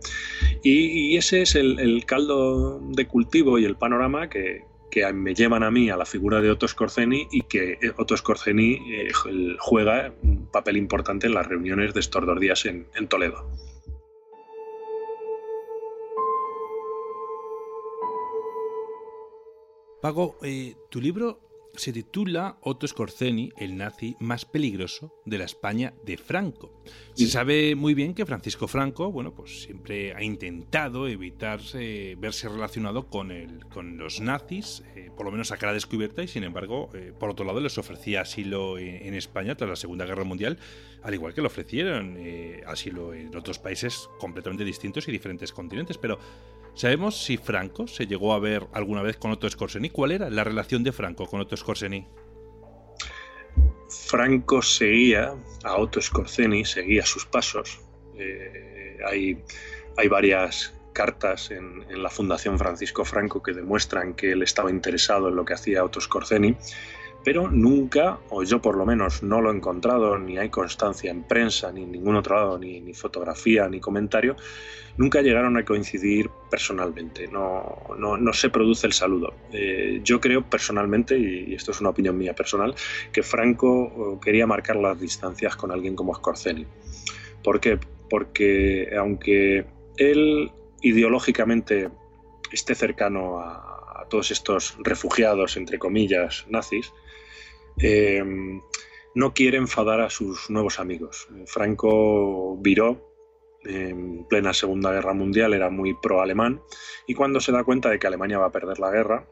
[0.63, 4.63] Y, ese es el, caldo de cultivo y el panorama que,
[5.13, 8.80] me llevan a mí a la figura de Otto Scorzeni y que eh, Otto Scorzeni
[8.93, 9.12] eh,
[9.60, 13.45] juega un papel importante en las reuniones de estos dos días en, en Toledo.
[20.01, 20.38] Pago,
[20.89, 21.41] tu libro
[21.78, 26.82] se titula Otto Scorzeni, el nazi más peligroso de la España de Franco.
[27.14, 31.60] Se sabe muy bien que Francisco Franco, bueno, pues siempre ha intentado evitar
[32.18, 36.28] verse relacionado con, el, con los nazis, eh, por lo menos a cara descubierta, y
[36.28, 40.26] sin embargo, eh, por otro lado, les ofrecía asilo en, España tras la Segunda Guerra
[40.26, 40.58] Mundial,
[41.02, 45.98] al igual que le ofrecieron eh, asilo en otros países completamente distintos y diferentes continentes.
[45.98, 46.20] Pero
[46.76, 49.90] ¿Sabemos si Franco se llegó a ver alguna vez con Otto Scorseni?
[49.90, 52.06] ¿Cuál era la relación de Franco con Otto Scorseni?
[53.90, 57.80] Franco seguía a Otto Scorseni, seguía sus pasos.
[58.18, 59.42] Eh, hay,
[59.96, 65.36] hay, varias cartas en, la Fundación Francisco Franco que demuestran que él estaba interesado en
[65.38, 66.58] lo que hacía Otto Scorseni
[67.26, 71.24] pero nunca, o yo por lo menos no lo he encontrado, ni hay constancia en
[71.24, 74.36] prensa, ni en ningún otro lado, ni, fotografía, ni comentario,
[74.96, 79.34] nunca llegaron a coincidir personalmente, no, no, se produce el saludo.
[79.52, 82.76] Eh, yo creo personalmente, y esto es una opinión mía personal,
[83.12, 86.68] que Franco quería marcar las distancias con alguien como Scorzeni.
[87.44, 87.80] ¿Por qué?
[88.08, 89.66] Porque aunque
[89.98, 90.52] él
[90.84, 91.90] ideológicamente
[92.52, 96.94] esté cercano a todos estos refugiados, entre comillas, nazis,
[97.78, 98.62] Em,
[99.16, 101.28] no quiere enfadar a sus nuevos amigos.
[101.46, 103.14] Franco viró
[103.64, 106.62] en plena Segunda Guerra Mundial, era muy pro-alemán,
[107.08, 109.28] y cuando se da cuenta de que Alemania va a perder la guerra,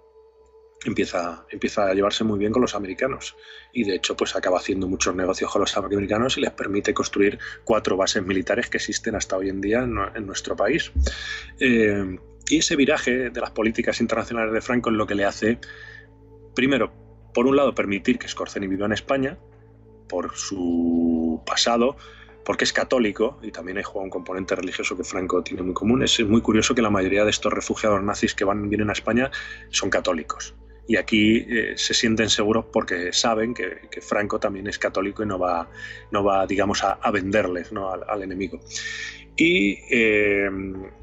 [0.86, 3.36] empieza, empieza a llevarse muy bien con los americanos.
[3.72, 7.40] Y de hecho, pues acaba haciendo muchos negocios con los americanos y les permite construir
[7.64, 10.92] cuatro bases militares que existen hasta hoy en día en, nuestro país.
[11.60, 15.60] Em, y ese viraje de las políticas internacionales de Franco es lo que le hace,
[16.54, 17.03] primero,
[17.34, 19.38] por un lado, permitir que Scorzeni viva en España,
[20.08, 21.98] por su pasado,
[22.46, 26.04] porque es católico y también hay un componente religioso que Franco tiene muy común.
[26.04, 29.32] Es muy curioso que la mayoría de estos refugiados nazis que van vienen a España
[29.70, 30.56] son católicos.
[30.86, 35.40] Y aquí eh, se sienten seguros porque saben que, Franco también es católico y no
[35.40, 35.70] va,
[36.12, 37.92] no va digamos, a, venderles ¿no?
[37.92, 38.60] al, enemigo.
[39.38, 40.50] Y eh,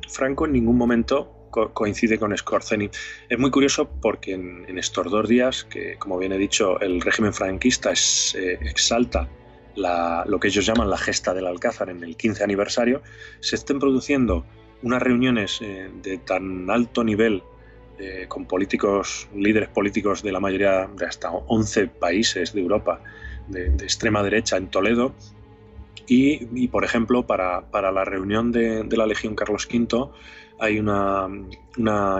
[0.09, 2.91] Franco en ningún momento coincide con Scorzeni.
[3.29, 7.33] Es muy curioso porque en, estos dos días, que como bien he dicho, el régimen
[7.33, 9.29] franquista eh, exalta
[9.77, 13.03] lo que ellos llaman la gesta del Alcázar en el 15 aniversario,
[13.41, 14.45] se estén produciendo
[14.83, 17.43] unas reuniones eh, de tan alto nivel
[17.99, 23.01] eh, con políticos, líderes políticos de la mayoría de hasta 11 países de Europa
[23.49, 25.15] de, extrema derecha en Toledo.
[26.07, 30.11] Y, por ejemplo, para, la reunión de, la Legión Carlos V
[30.61, 31.29] hay una,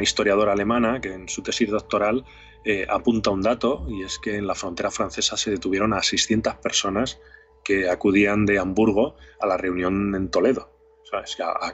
[0.01, 2.25] historiadora alemana que en su tesis doctoral
[2.65, 6.57] eh, apunta un dato y es que en la frontera francesa se detuvieron a 600
[6.57, 7.21] personas
[7.63, 10.71] que acudían de Hamburgo a la reunión en Toledo.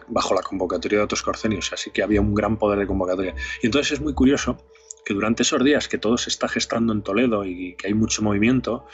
[0.09, 3.35] bajo la convocatoria de otros corcenios, así que había un gran poder de convocatoria.
[3.63, 4.59] Y entonces es muy curioso
[5.07, 8.23] que durante esos días que todo se está gestando en Toledo y que hay mucho
[8.23, 8.85] movimiento,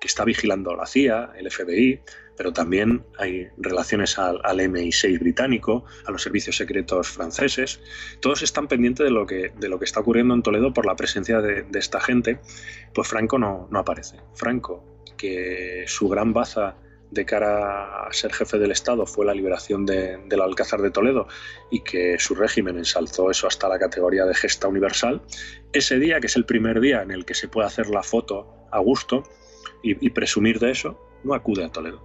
[0.00, 2.00] que está vigilando la CIA, el FBI,
[2.38, 7.80] pero también hay relaciones al, MI6 británico, a los servicios secretos franceses.
[8.20, 10.96] Todos están pendientes de lo que, de lo que está ocurriendo en Toledo por la
[10.96, 12.40] presencia de, esta gente.
[12.94, 14.16] Pues Franco no, no aparece.
[14.34, 14.82] Franco
[15.18, 16.76] que su gran baza
[17.10, 21.26] de cara a ser jefe del Estado fue la liberación del Alcázar de Toledo
[21.70, 25.22] y que su régimen ensalzó eso hasta la categoría de gesta universal,
[25.72, 28.66] ese día, que es el primer día en el que se puede hacer la foto
[28.70, 29.24] a gusto
[29.82, 32.02] y, presumir de eso, no acude a Toledo.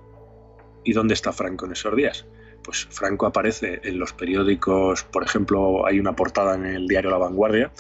[0.84, 2.26] ¿Y dónde está Franco en esos días?
[2.64, 7.18] Pues Franco aparece en los periódicos, por ejemplo, hay una portada en el diario La
[7.18, 7.72] Vanguardia,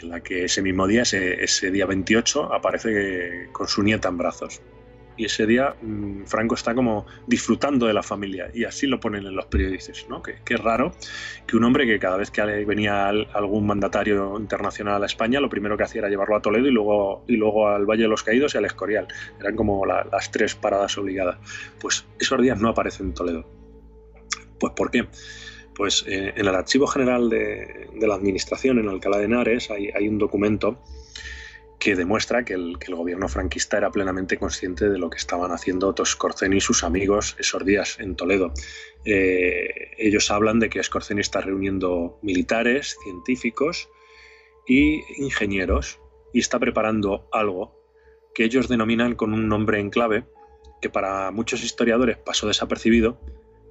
[0.00, 4.60] en la que ese mismo día, ese, día 28, aparece con su nieta en brazos.
[5.16, 9.26] Y ese día mm, Franco está como disfrutando de la familia, y así lo ponen
[9.26, 10.22] en los periódicos, ¿no?
[10.22, 10.92] Que, es raro
[11.46, 15.76] que un hombre que cada vez que venía algún mandatario internacional a España, lo primero
[15.76, 18.54] que hacía era llevarlo a Toledo y luego, y luego al Valle de los Caídos
[18.54, 19.08] y al Escorial.
[19.40, 21.38] Eran como las tres paradas obligadas.
[21.80, 23.46] Pues esos días no aparecen en Toledo.
[24.58, 25.06] Pues ¿por qué?
[25.74, 30.18] Pues eh, en el Archivo General de, la Administración, en Alcalá de Henares, hay, un
[30.18, 30.78] documento
[31.82, 36.58] que demuestra que el, gobierno franquista era plenamente consciente de lo que estaban haciendo Toscorceni
[36.58, 38.52] y sus amigos esos días en Toledo.
[39.04, 43.88] Eh, ellos hablan de que Scorceni está reuniendo militares, científicos
[44.64, 45.98] y ingenieros
[46.32, 47.76] y está preparando algo
[48.32, 50.24] que ellos denominan con un nombre en clave
[50.80, 53.18] que para muchos historiadores pasó desapercibido,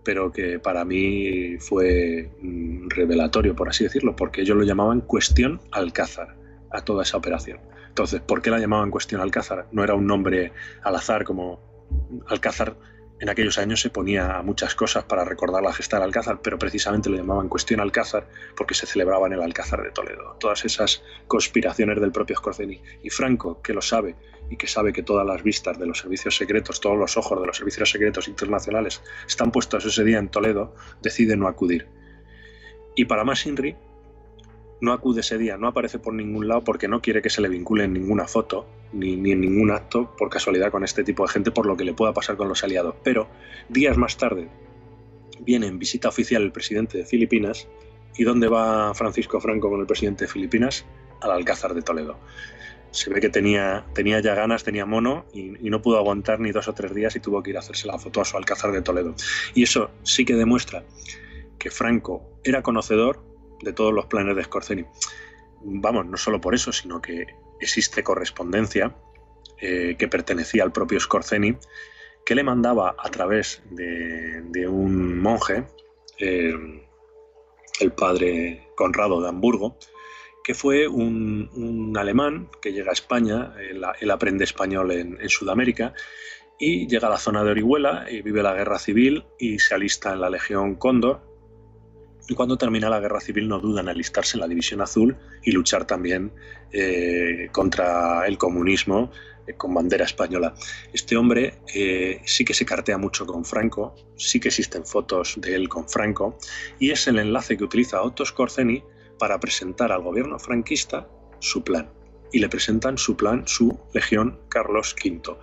[0.03, 5.61] pero que para mí fue mm, revelatorio, por así decirlo, porque ellos lo llamaban cuestión
[5.71, 6.35] Alcázar
[6.71, 7.70] a toda esa operación.
[7.91, 9.67] Entonces, ¿por qué la llamaban cuestión Alcázar?
[9.73, 11.59] No era un nombre al azar como
[12.27, 12.77] Alcázar
[13.19, 16.57] en aquellos años se ponía a muchas cosas para recordar la gesta del Alcázar, pero
[16.57, 20.37] precisamente lo llamaban cuestión Alcázar porque se celebraba en el Alcázar de Toledo.
[20.39, 22.81] Todas esas conspiraciones del propio Scorzeni.
[23.03, 24.15] Y Franco, que lo sabe
[24.49, 27.45] y que sabe que todas las vistas de los servicios secretos, todos los ojos de
[27.45, 31.89] los servicios secretos internacionales están puestos ese día en Toledo, decide no acudir.
[32.95, 33.75] Y para más Inri,
[34.81, 37.47] no acude ese día, no aparece por ningún lado porque no quiere que se le
[37.47, 41.51] vincule en ninguna foto ni, en ningún acto por casualidad con este tipo de gente
[41.51, 42.95] por lo que le pueda pasar con los aliados.
[43.03, 43.27] Pero
[43.69, 44.49] días más tarde
[45.39, 47.67] viene en visita oficial el presidente de Filipinas
[48.15, 50.83] y ¿dónde va Francisco Franco con el presidente de Filipinas?
[51.21, 52.17] Al Alcázar de Toledo.
[52.89, 56.51] Se ve que tenía, tenía ya ganas, tenía mono y, y no pudo aguantar ni
[56.51, 58.71] dos o tres días y tuvo que ir a hacerse la foto a su Alcázar
[58.71, 59.13] de Toledo.
[59.53, 60.83] Y eso sí que demuestra
[61.59, 63.30] que Franco era conocedor
[63.61, 64.85] de todos los planes de Scorzeni.
[65.63, 67.27] Vamos, no solo por eso, sino que
[67.59, 68.95] existe correspondencia
[69.59, 71.55] eh, que pertenecía al propio Scorzeni,
[72.25, 75.65] que le mandaba a través de, un monje,
[76.17, 76.53] eh,
[77.79, 79.77] el padre Conrado de Hamburgo,
[80.43, 85.93] que fue un, alemán que llega a España, él, aprende español en, en, Sudamérica,
[86.59, 90.13] y llega a la zona de Orihuela y vive la guerra civil y se alista
[90.13, 91.30] en la Legión Cóndor,
[92.27, 95.51] y cuando termina la guerra civil no duda en alistarse en la División Azul y
[95.51, 96.31] luchar también
[96.71, 99.11] eh, contra el comunismo
[99.47, 100.53] eh, con bandera española.
[100.93, 105.55] Este hombre eh, sí que se cartea mucho con Franco, sí que existen fotos de
[105.55, 106.37] él con Franco
[106.79, 108.83] y es el enlace que utiliza Otto Scorzeni
[109.17, 111.07] para presentar al gobierno franquista
[111.39, 111.89] su plan.
[112.33, 115.35] Y le presentan su plan, su Legión Carlos V.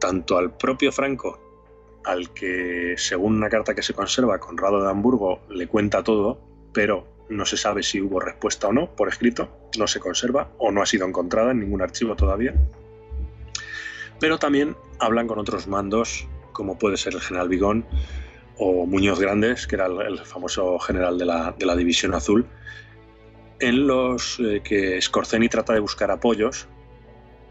[0.00, 1.47] Tanto al propio Franco
[2.04, 6.40] al que, según una carta que se conserva, Conrado de Hamburgo le cuenta todo,
[6.72, 10.70] pero no se sabe si hubo respuesta o no por escrito, no se conserva o
[10.70, 12.54] no ha sido encontrada en ningún archivo todavía.
[14.20, 17.86] pero también hablan con otros mandos, como puede ser el general Vigón
[18.56, 22.46] o Muñoz Grandes, que era el, famoso general de la, de la, División Azul,
[23.60, 26.66] en los eh, que Scorzeni trata de buscar apoyos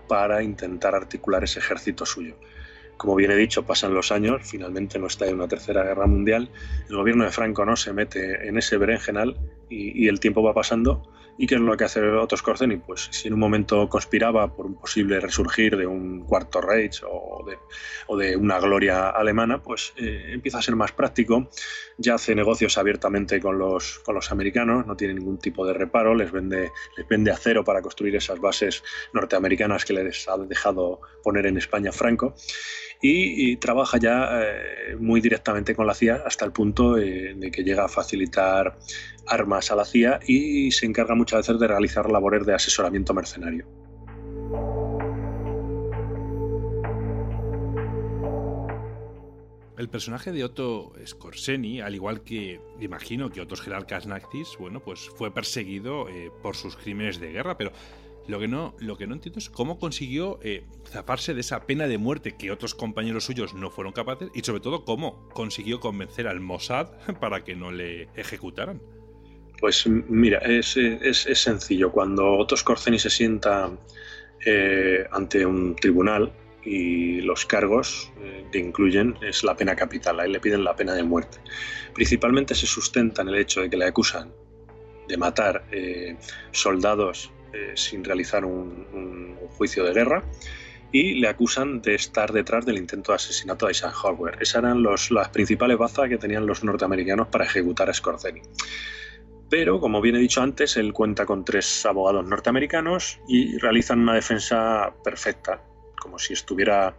[0.09, 2.35] para intentar articular ese ejército suyo.
[2.97, 6.49] Como bien he dicho, pasan los años, finalmente no está en una tercera guerra mundial,
[6.89, 9.37] el gobierno de Franco no se mete en ese berenjenal
[9.69, 11.07] y, y el tiempo va pasando
[11.37, 12.77] ¿Y qué es lo que hace Otto Skorzeny?
[12.77, 17.45] Pues si en un momento conspiraba por un posible resurgir de un cuarto Reich o
[17.47, 17.57] de,
[18.07, 21.49] o de una gloria alemana, pues eh, empieza a ser más práctico,
[21.97, 26.15] ya hace negocios abiertamente con los, con los americanos, no tiene ningún tipo de reparo,
[26.15, 28.83] les vende, les vende acero para construir esas bases
[29.13, 32.35] norteamericanas que les ha dejado poner en España Franco
[33.01, 37.63] y, trabaja ya eh, muy directamente con la CIA hasta el punto eh, de que
[37.63, 38.77] llega a facilitar
[39.27, 43.65] armas a la CIA y se encarga muchas veces de realizar labores de asesoramiento mercenario.
[49.77, 55.07] El personaje de Otto Skorzeny, al igual que imagino que otros jerarcas nazis, bueno, pues
[55.15, 57.71] fue perseguido eh, por sus crímenes de guerra, pero
[58.27, 61.87] lo que no, lo que no entiendo es cómo consiguió eh, zafarse de esa pena
[61.87, 66.27] de muerte que otros compañeros suyos no fueron capaces y sobre todo cómo consiguió convencer
[66.27, 66.89] al Mossad
[67.21, 68.81] para que no le ejecutaran.
[69.59, 70.77] Pues mira, es,
[71.33, 71.91] sencillo.
[71.91, 73.71] Cuando Otto Scorzeni se sienta
[74.45, 76.31] eh, ante un tribunal
[76.63, 80.93] y los cargos eh, que incluyen es la pena capital, ahí le piden la pena
[80.93, 81.39] de muerte.
[81.93, 84.31] Principalmente se sustenta en el hecho de que le acusan
[85.07, 85.63] de matar
[86.51, 90.23] soldados eh, sin realizar un, juicio de guerra
[90.91, 94.37] y le acusan de estar detrás del intento de asesinato de Eisenhower.
[94.39, 98.41] Esas eran los, las principales bazas que tenían los norteamericanos para ejecutar a Scorzeni.
[99.49, 104.13] Pero, como bien he dicho antes, él cuenta con tres abogados norteamericanos y realizan una
[104.13, 105.61] defensa perfecta,
[106.01, 106.95] como si estuviera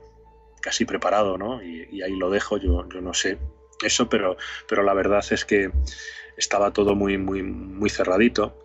[0.60, 1.62] casi preparado, ¿no?
[1.62, 3.38] Y, ahí lo dejo, yo, no sé
[3.82, 4.36] eso, pero,
[4.82, 5.70] la verdad es que
[6.36, 8.58] estaba todo muy, muy, muy cerradito.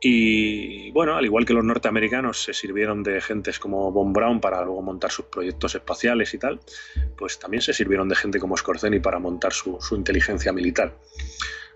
[0.00, 4.62] Y bueno, al igual que los norteamericanos se sirvieron de gentes como Von Braun para
[4.62, 6.60] luego montar sus proyectos espaciales y tal,
[7.16, 10.94] pues también se sirvieron de gente como Scorzeni para montar su, inteligencia militar.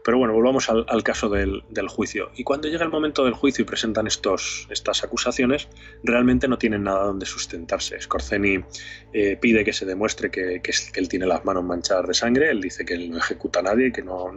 [0.04, 2.30] Pero bueno, volvamos al, caso del, juicio.
[2.34, 5.68] Y cuando llega el momento del juicio y presentan estos, estas acusaciones,
[6.02, 8.00] realmente no tienen nada donde sustentarse.
[8.00, 8.64] Scorzeni
[9.12, 10.62] eh, pide que se demuestre que,
[10.94, 13.88] él tiene las manos manchadas de sangre, él dice que él no ejecuta a nadie,
[13.88, 14.32] y que no,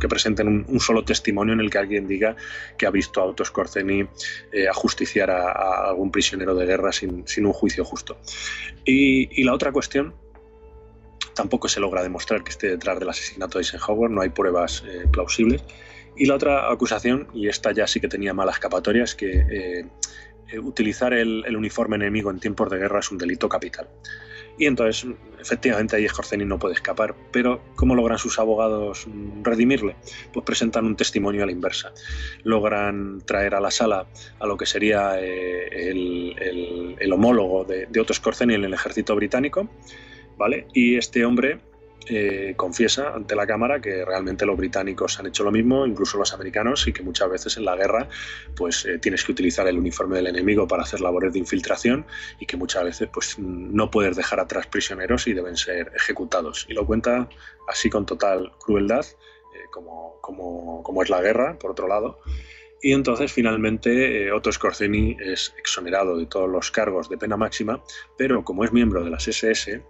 [0.00, 2.36] que presenten un, solo testimonio en el que alguien diga
[2.78, 4.08] que ha visto a Otto Skorzeny
[4.52, 8.18] eh, ajusticiar a, algún prisionero de guerra sin, un juicio justo.
[8.84, 10.14] Y, la otra cuestión
[11.34, 15.06] tampoco se logra demostrar que esté detrás del asesinato de Eisenhower, no hay pruebas eh,
[15.10, 15.62] plausibles.
[16.16, 20.58] Y la otra acusación, y esta ya sí que tenía mala escapatoria, es que eh,
[20.58, 23.88] utilizar el, uniforme enemigo en tiempos de guerra es un delito capital.
[24.58, 25.10] Y entonces,
[25.40, 27.14] efectivamente, ahí Scorzeni no puede escapar.
[27.32, 29.06] Pero, ¿cómo logran sus abogados
[29.42, 29.96] redimirle?
[30.30, 31.92] Pues presentan un testimonio a la inversa.
[32.42, 34.06] Logran traer a la sala
[34.38, 39.68] a lo que sería eh, el, homólogo de, de Otto en el ejército británico,
[40.36, 40.66] ¿vale?
[40.72, 41.60] Y este hombre
[42.08, 46.32] eh, confiesa ante la Cámara que realmente los británicos han hecho lo mismo, incluso los
[46.32, 48.08] americanos, y que muchas veces en la guerra
[48.56, 52.04] pues eh, tienes que utilizar el uniforme del enemigo para hacer labores de infiltración
[52.40, 56.66] y que muchas veces pues no puedes dejar atrás prisioneros y deben ser ejecutados.
[56.68, 57.28] Y lo cuenta
[57.68, 59.04] así con total crueldad,
[59.54, 62.18] eh, como, es la guerra, por otro lado.
[62.84, 67.80] Y entonces finalmente Otto Skorzeny es exonerado de todos los cargos de pena máxima,
[68.18, 69.82] pero como es miembro de las SS,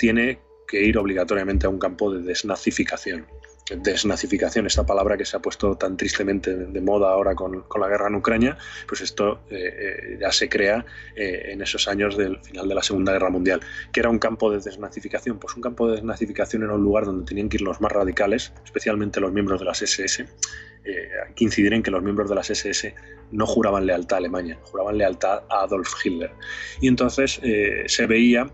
[0.00, 3.26] tiene que ir obligatoriamente a un campo de desnazificación.
[3.70, 8.08] Desnazificación, esta palabra que se ha puesto tan tristemente de moda ahora con, la guerra
[8.08, 8.56] en Ucrania,
[8.88, 10.84] pues esto eh, eh, ya se crea
[11.14, 13.60] eh, en esos años del final de la Segunda Guerra Mundial.
[13.92, 15.38] ¿Qué era un campo de desnazificación?
[15.38, 18.52] Pues un campo de desnazificación era un lugar donde tenían que ir los más radicales,
[18.64, 20.22] especialmente los miembros de las SS.
[20.22, 22.94] hay que incidir en que los miembros de las SS
[23.32, 26.32] no juraban lealtad a Alemania, juraban lealtad a Adolf Hitler.
[26.80, 27.40] Y entonces
[27.86, 28.50] se veía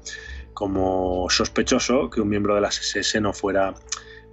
[0.56, 3.74] como sospechoso que un miembro de las SS no fuera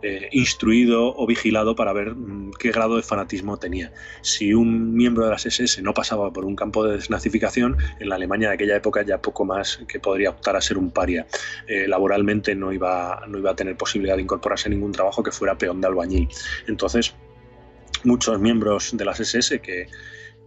[0.01, 3.91] eh, instruido o vigilado para ver mm, qué grado de fanatismo tenía.
[4.21, 8.15] Si un miembro de las SS no pasaba por un campo de desnazificación, en la
[8.15, 11.27] Alemania de aquella época ya poco más que podría optar a ser un paria.
[11.67, 15.31] Eh, laboralmente no iba, no iba a tener posibilidad de incorporarse a ningún trabajo que
[15.33, 16.29] fuera peón de albañil.
[16.67, 17.13] Entonces,
[18.05, 19.87] muchos miembros de las SS que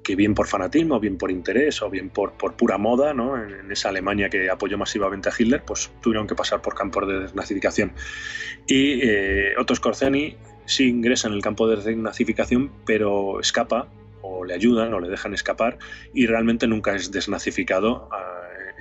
[0.06, 3.36] que bien por fanatismo, bien por interés o bien por, pura moda, ¿no?
[3.42, 7.18] en, esa Alemania que apoyó masivamente a Hitler, pues tuvieron que pasar por campos de
[7.22, 7.90] desnazificación.
[8.68, 9.74] Y eh, Otto
[10.64, 13.88] sí ingresa en el campo de desnazificación, pero escapa
[14.22, 15.76] o le ayudan o le dejan escapar
[16.14, 18.08] y realmente nunca es desnazificado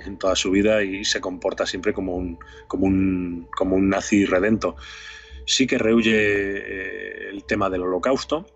[0.04, 4.76] en toda su vida y se comporta siempre como un nazi redento.
[5.44, 8.46] Sí que rehuye eh, el tema del holocausto.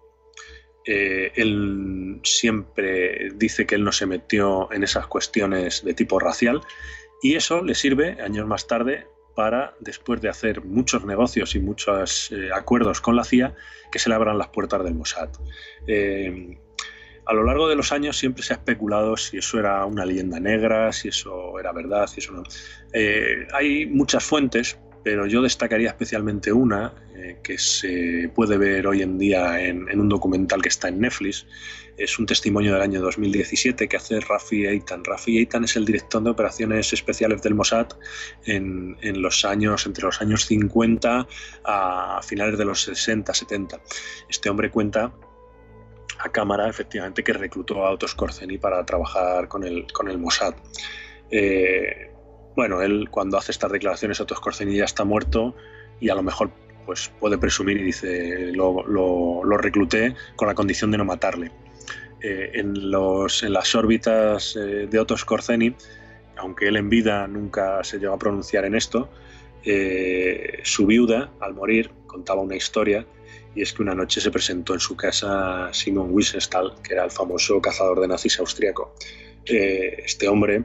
[0.85, 6.63] Eh, él siempre dice que él no se metió en esas cuestiones de tipo racial
[7.23, 12.33] y eso le sirve años más tarde para, después de hacer muchos negocios y muchos
[12.33, 13.55] eh, acuerdos con la CIA,
[13.93, 15.29] que se le abran las puertas del Mossad.
[15.87, 16.59] Eh,
[17.27, 20.41] a lo largo de los años siempre se ha especulado si eso era una leyenda
[20.41, 22.43] negra, si eso era verdad, si eso no.
[23.53, 26.93] Hay muchas fuentes, pero yo destacaría especialmente una
[27.43, 31.47] que se puede ver hoy en día en, un documental que está en Netflix,
[31.97, 35.05] es un testimonio del año 2017 que hace Rafi Eitan.
[35.05, 37.89] Rafi Eitan es el director de operaciones especiales del Mossad
[38.47, 41.27] en, los años, entre los años 50
[41.65, 43.81] a finales de los 60, 70.
[44.29, 45.13] Este hombre cuenta
[46.19, 50.55] a cámara, efectivamente, que reclutó a Otto Skorzeny para trabajar con el, con el Mossad.
[51.31, 52.11] Eh,
[52.57, 55.55] bueno, él cuando hace estas declaraciones, Otto Skorzeny ya está muerto
[56.01, 56.51] y a lo mejor
[56.91, 61.53] pues puede presumir y dice lo, lo recluté con la condición de no matarle.
[62.21, 65.73] Eh, en, los, en, las órbitas eh, de Otto Skorzeny,
[66.37, 69.09] aunque él en vida nunca se llegó a pronunciar en esto,
[69.65, 73.07] eh, su viuda, al morir, contaba una historia,
[73.55, 77.13] y es que una noche se presentó en su casa Simon Wiesenthal, que era el
[77.13, 78.97] famoso cazador de nazis austriaco.
[79.45, 80.65] este hombre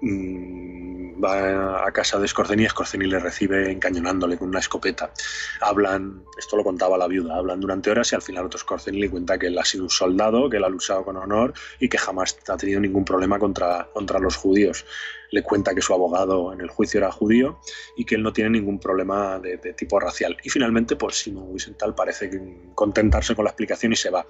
[0.00, 0.87] Mm,
[1.22, 5.12] va a casa de Scorzeni y Scorzeni le recibe encañonándole con una escopeta.
[5.60, 9.10] Hablan, esto lo contaba la viuda, hablan durante horas y al final otro Scorzeni le
[9.10, 11.98] cuenta que él ha sido un soldado, que él ha luchado con honor y que
[11.98, 14.84] jamás ha tenido ningún problema contra, contra los judíos.
[15.30, 17.60] Le cuenta que su abogado en el juicio era judío
[17.96, 20.36] y que él no tiene ningún problema de, tipo racial.
[20.42, 22.30] Y finalmente, pues Simon Wiesenthal parece
[22.74, 24.26] contentarse con la explicación y se va.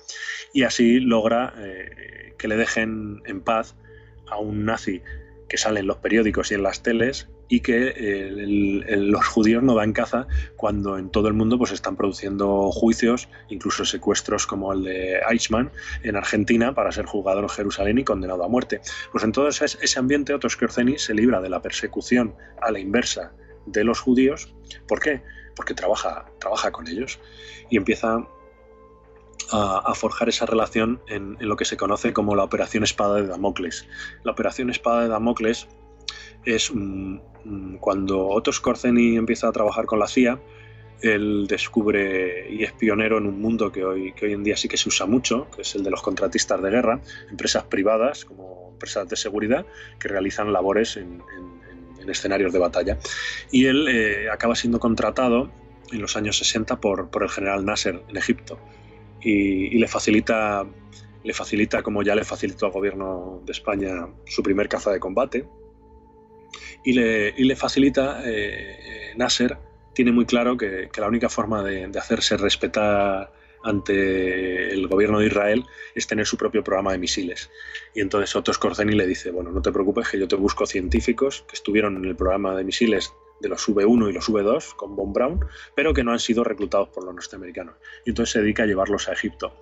[0.52, 3.76] Y así logra eh, que le dejen en paz
[4.26, 5.00] a un nazi
[5.48, 8.30] que sale en los periódicos y en las teles y que eh,
[8.96, 10.26] los judíos no dan caza
[10.56, 15.70] cuando en todo el mundo pues están produciendo juicios, incluso secuestros como el de Eichmann
[16.02, 18.80] en Argentina para ser juzgado en Jerusalén y condenado a muerte.
[19.10, 23.32] Pues en todo ese, ambiente Otto Skorzeny se libra de la persecución a la inversa
[23.66, 24.54] de los judíos.
[24.86, 25.22] ¿Por qué?
[25.56, 27.18] Porque trabaja, trabaja con ellos
[27.70, 28.26] y empieza
[29.50, 33.86] a, forjar esa relación en, lo que se conoce como la Operación Espada de Damocles.
[34.24, 35.68] La Operación Espada de Damocles
[36.44, 36.72] es
[37.80, 40.40] cuando Otto Skorzeny empieza a trabajar con la CIA,
[41.00, 44.68] él descubre y es pionero en un mundo que hoy, que hoy en día sí
[44.68, 48.70] que se usa mucho, que es el de los contratistas de guerra, empresas privadas como
[48.72, 49.64] empresas de seguridad
[49.98, 51.22] que realizan labores en,
[52.08, 52.96] escenarios de batalla.
[53.50, 55.50] Y él eh, acaba siendo contratado
[55.92, 58.58] en los años 60 por, por el general Nasser en Egipto
[59.22, 60.66] y, le facilita
[61.24, 65.46] le facilita, como ya le facilitó al gobierno de España, su primer caza de combate.
[66.84, 69.58] Y le, y le facilita, eh, Nasser
[69.92, 73.32] tiene muy claro que, la única forma de, hacerse respetar
[73.64, 75.64] ante el gobierno de Israel
[75.94, 77.50] es tener su propio programa de misiles.
[77.94, 81.44] Y entonces Otto Skorzeny le dice, bueno, no te preocupes que yo te busco científicos
[81.48, 85.12] que estuvieron en el programa de misiles de los V1 y los V2 con Von
[85.12, 85.40] Braun,
[85.74, 87.76] pero que no han sido reclutados por los norteamericanos.
[88.04, 89.54] Y entonces se dedica a llevarlos a Egipto.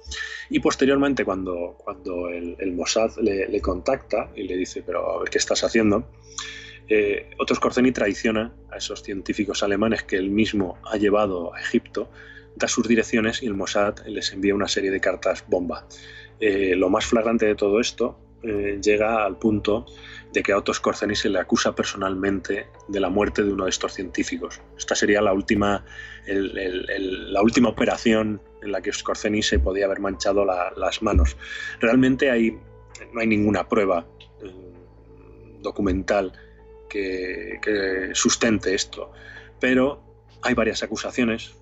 [0.51, 5.39] Y posteriormente, cuando, cuando el, Mossad le, contacta y le dice, pero a ver qué
[5.39, 6.09] estás haciendo,
[6.89, 7.55] eh, Otto
[7.93, 12.09] traiciona a esos científicos alemanes que él mismo ha llevado a Egipto,
[12.55, 15.87] da sus direcciones y el Mossad les envía una serie de cartas bomba.
[16.41, 19.87] Eh, lo más flagrante de todo esto eh, llega al punto
[20.37, 23.71] de que a Otto Skorzeny se le acusa personalmente de la muerte de uno de
[23.71, 24.61] estos científicos.
[24.77, 25.83] Esta sería la última,
[26.27, 31.39] la última operación en la que Skorzeny se podía haber manchado las manos.
[31.81, 32.51] Realmente hay,
[33.15, 34.07] no hay ninguna prueba
[34.43, 34.53] eh,
[35.63, 36.35] documental
[36.91, 39.13] que, sustente esto,
[39.59, 40.03] pero
[40.43, 41.55] hay varias acusaciones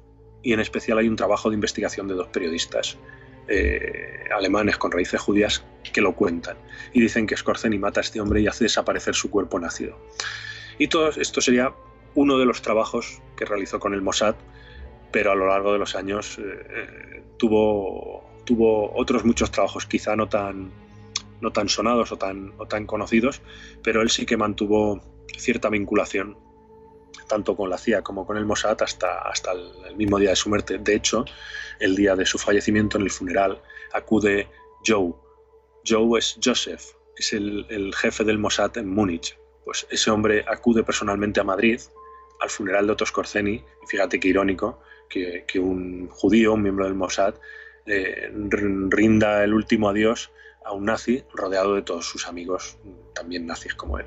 [0.42, 2.98] y en especial hay un trabajo de investigación de dos periodistas.
[3.46, 6.56] Eh, alemanes con raíces judías que lo cuentan
[6.94, 9.98] y dicen que Skorzeny mata a este hombre y hace desaparecer su cuerpo nacido.
[10.78, 11.72] Y todo esto sería
[12.14, 14.34] uno de los trabajos que realizó con el Mossad,
[15.12, 20.28] pero a lo largo de los años eh, tuvo, tuvo otros muchos trabajos, quizá no
[20.28, 20.70] tan,
[21.40, 23.42] no tan sonados o tan, o tan conocidos,
[23.82, 25.00] pero él sí que mantuvo
[25.36, 26.36] cierta vinculación
[27.26, 30.48] tanto con la CIA como con el Mossad hasta, hasta el, mismo día de su
[30.48, 30.78] muerte.
[30.78, 31.24] De hecho,
[31.80, 33.60] el día de su fallecimiento en el funeral
[33.92, 34.48] acude
[34.86, 35.12] Joe.
[35.86, 36.82] Joe es Joseph,
[37.16, 39.38] es el, jefe del Mossad en Múnich.
[39.64, 41.80] Pues ese hombre acude personalmente a Madrid
[42.40, 46.94] al funeral de Otto Skorzeny, y fíjate qué irónico que, un judío, un miembro del
[46.94, 47.34] Mossad,
[47.86, 50.32] eh, rinda el último adiós
[50.64, 52.78] a un nazi rodeado de todos sus amigos,
[53.14, 54.06] también nazis como él.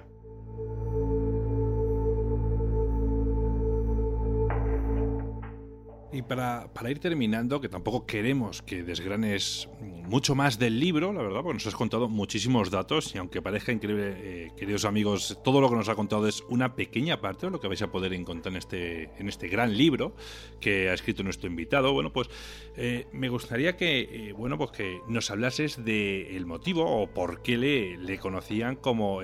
[6.09, 11.41] Y para, ir terminando, que tampoco queremos que desgranes mucho más del libro, la verdad,
[11.41, 15.69] porque nos has contado muchísimos datos y aunque parezca increíble, eh, queridos amigos, todo lo
[15.69, 18.53] que nos ha contado es una pequeña parte de lo que vais a poder encontrar
[18.53, 20.15] en este, en este gran libro
[20.61, 21.91] que ha escrito nuestro invitado.
[21.91, 22.29] Bueno, pues
[22.77, 27.57] eh, me gustaría que, eh, bueno, pues que nos hablases del motivo o por qué
[27.57, 29.19] le, le conocían como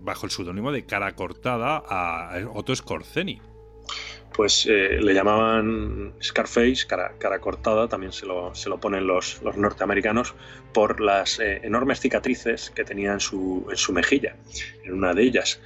[0.00, 3.53] bajo el seudónimo de cara cortada a Otto Scorzeni
[4.34, 9.56] pues eh, le llamaban Scarface, cara, cortada, también se lo, se lo ponen los, los,
[9.56, 10.34] norteamericanos,
[10.72, 14.36] por las eh, enormes cicatrices que tenía en su, en su, mejilla,
[14.82, 15.60] en una de ellas.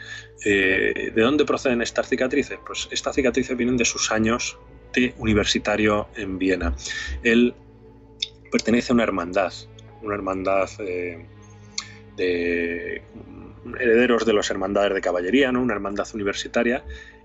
[0.44, 2.58] Eh, ¿De dónde proceden estas cicatrices?
[2.66, 4.58] Pues estas cicatrices vienen de sus años
[4.92, 6.74] de universitario en Viena.
[7.22, 7.54] Él
[8.52, 9.52] pertenece a una hermandad,
[10.02, 10.68] una hermandad
[12.16, 13.02] de
[13.78, 15.62] herederos de las hermandades de caballería, ¿no?
[15.62, 16.84] una hermandad universitaria,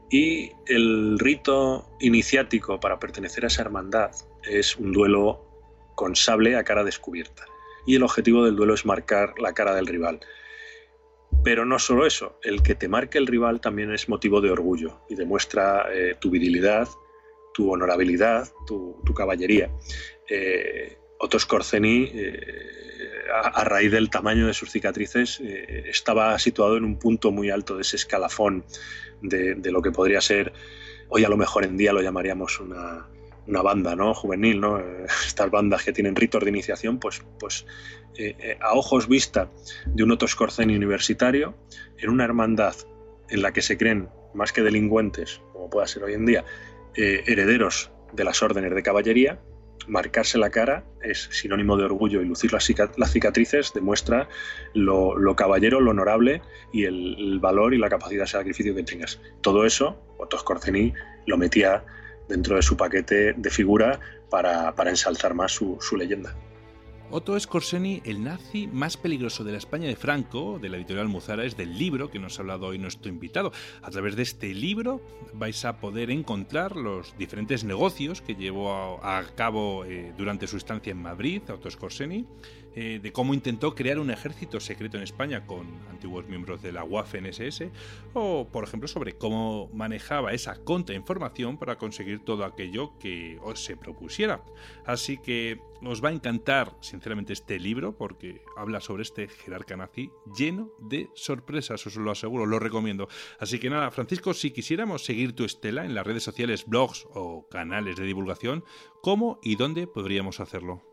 [0.10, 4.12] y el rito iniciático para pertenecer a esa hermandad
[4.44, 5.44] es un duelo
[5.96, 7.46] con sable a cara descubierta.
[7.86, 10.20] Y el objetivo del duelo es marcar la cara del rival.
[11.44, 15.02] Pero no solo eso, el que te marque el rival también es motivo de orgullo
[15.10, 16.88] y demuestra eh, tu virilidad,
[17.54, 19.70] tu honorabilidad, tu, caballería.
[20.30, 21.38] Eh, Otto
[23.32, 27.76] a, raíz del tamaño de sus cicatrices, eh, estaba situado en un punto muy alto
[27.76, 28.66] de ese escalafón
[29.22, 30.54] de, lo que podría ser,
[31.10, 33.08] hoy a lo mejor en día lo llamaríamos una,
[33.46, 34.14] banda ¿no?
[34.14, 34.80] juvenil, ¿no?
[35.26, 37.66] estas bandas que tienen ritos de iniciación, pues, pues
[38.18, 39.50] eh, eh, a ojos vista
[39.86, 41.56] de un Otto Scorzeni universitario,
[41.98, 42.76] en una hermandad
[43.30, 46.44] en la que se creen más que delincuentes, como pueda ser hoy en día,
[46.96, 49.40] herederos de las órdenes de caballería,
[49.88, 52.66] marcarse la cara es sinónimo de orgullo y lucir las,
[53.12, 54.30] cicatrices demuestra
[54.74, 59.20] lo, caballero, lo honorable y el, valor y la capacidad de sacrificio que tengas.
[59.42, 60.94] Todo eso, Otto Scorzeni
[61.26, 61.84] lo metía
[62.30, 64.00] dentro de su paquete de figura
[64.30, 66.36] para, ensalzar más su leyenda.
[67.16, 71.46] Otto Scorseni, el nazi más peligroso de la España de Franco, de la editorial Muzara,
[71.46, 73.52] es del libro que nos ha hablado hoy nuestro invitado.
[73.84, 75.00] A través de este libro
[75.32, 80.90] vais a poder encontrar los diferentes negocios que llevó a, cabo eh, durante su estancia
[80.90, 82.26] en Madrid, Otto Scorseni,
[82.76, 86.84] eh, de cómo intentó crear un ejército secreto en España con antiguos miembros de la
[86.84, 87.70] Waffen-SS,
[88.14, 93.78] o por ejemplo sobre cómo manejaba esa contrainformación para conseguir todo aquello que os se
[93.78, 94.44] propusiera.
[94.86, 100.12] Así que os va a encantar sinceramente este libro porque habla sobre este jerarca nazi
[100.36, 103.08] lleno de sorpresas, os lo aseguro, lo recomiendo.
[103.40, 107.48] Así que nada, Francisco, si quisiéramos seguir tu estela en las redes sociales, blogs o
[107.50, 108.64] canales de divulgación,
[109.02, 110.93] ¿cómo y dónde podríamos hacerlo?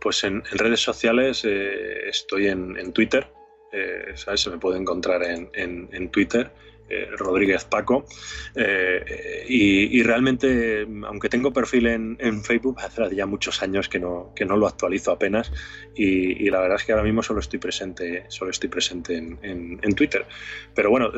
[0.00, 3.26] Pues en, redes sociales eh, estoy en, Twitter,
[3.70, 4.40] eh, ¿sabes?
[4.40, 6.50] Se me puede encontrar en, Twitter,
[6.88, 8.06] eh, Rodríguez Paco.
[9.46, 14.56] Y, realmente, aunque tengo perfil en, Facebook, hace ya muchos años que no, que no
[14.56, 15.52] lo actualizo apenas.
[15.94, 20.24] Y, la verdad es que ahora mismo solo estoy presente, solo estoy presente en, Twitter.
[20.74, 21.12] Pero bueno,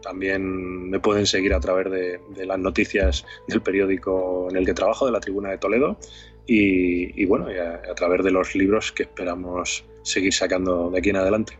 [0.00, 4.74] también me pueden seguir a través de, de, las noticias del periódico en el que
[4.74, 5.98] trabajo, de la Tribuna de Toledo,
[6.46, 11.58] y, bueno, a, través de los libros que esperamos seguir sacando de aquí en adelante.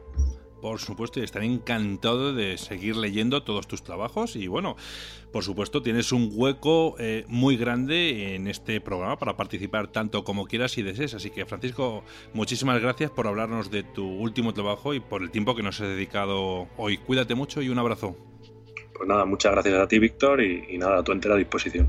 [0.60, 4.76] Por supuesto, y estaré encantado de seguir leyendo todos tus trabajos y bueno,
[5.30, 10.46] por supuesto tienes un hueco eh, muy grande en este programa para participar tanto como
[10.46, 11.12] quieras y desees.
[11.12, 15.54] Así que Francisco, muchísimas gracias por hablarnos de tu último trabajo y por el tiempo
[15.54, 16.96] que nos has dedicado hoy.
[16.96, 18.16] Cuídate mucho y un abrazo.
[18.94, 21.88] Pues nada, muchas gracias a ti Víctor y, y nada, a tu entera disposición.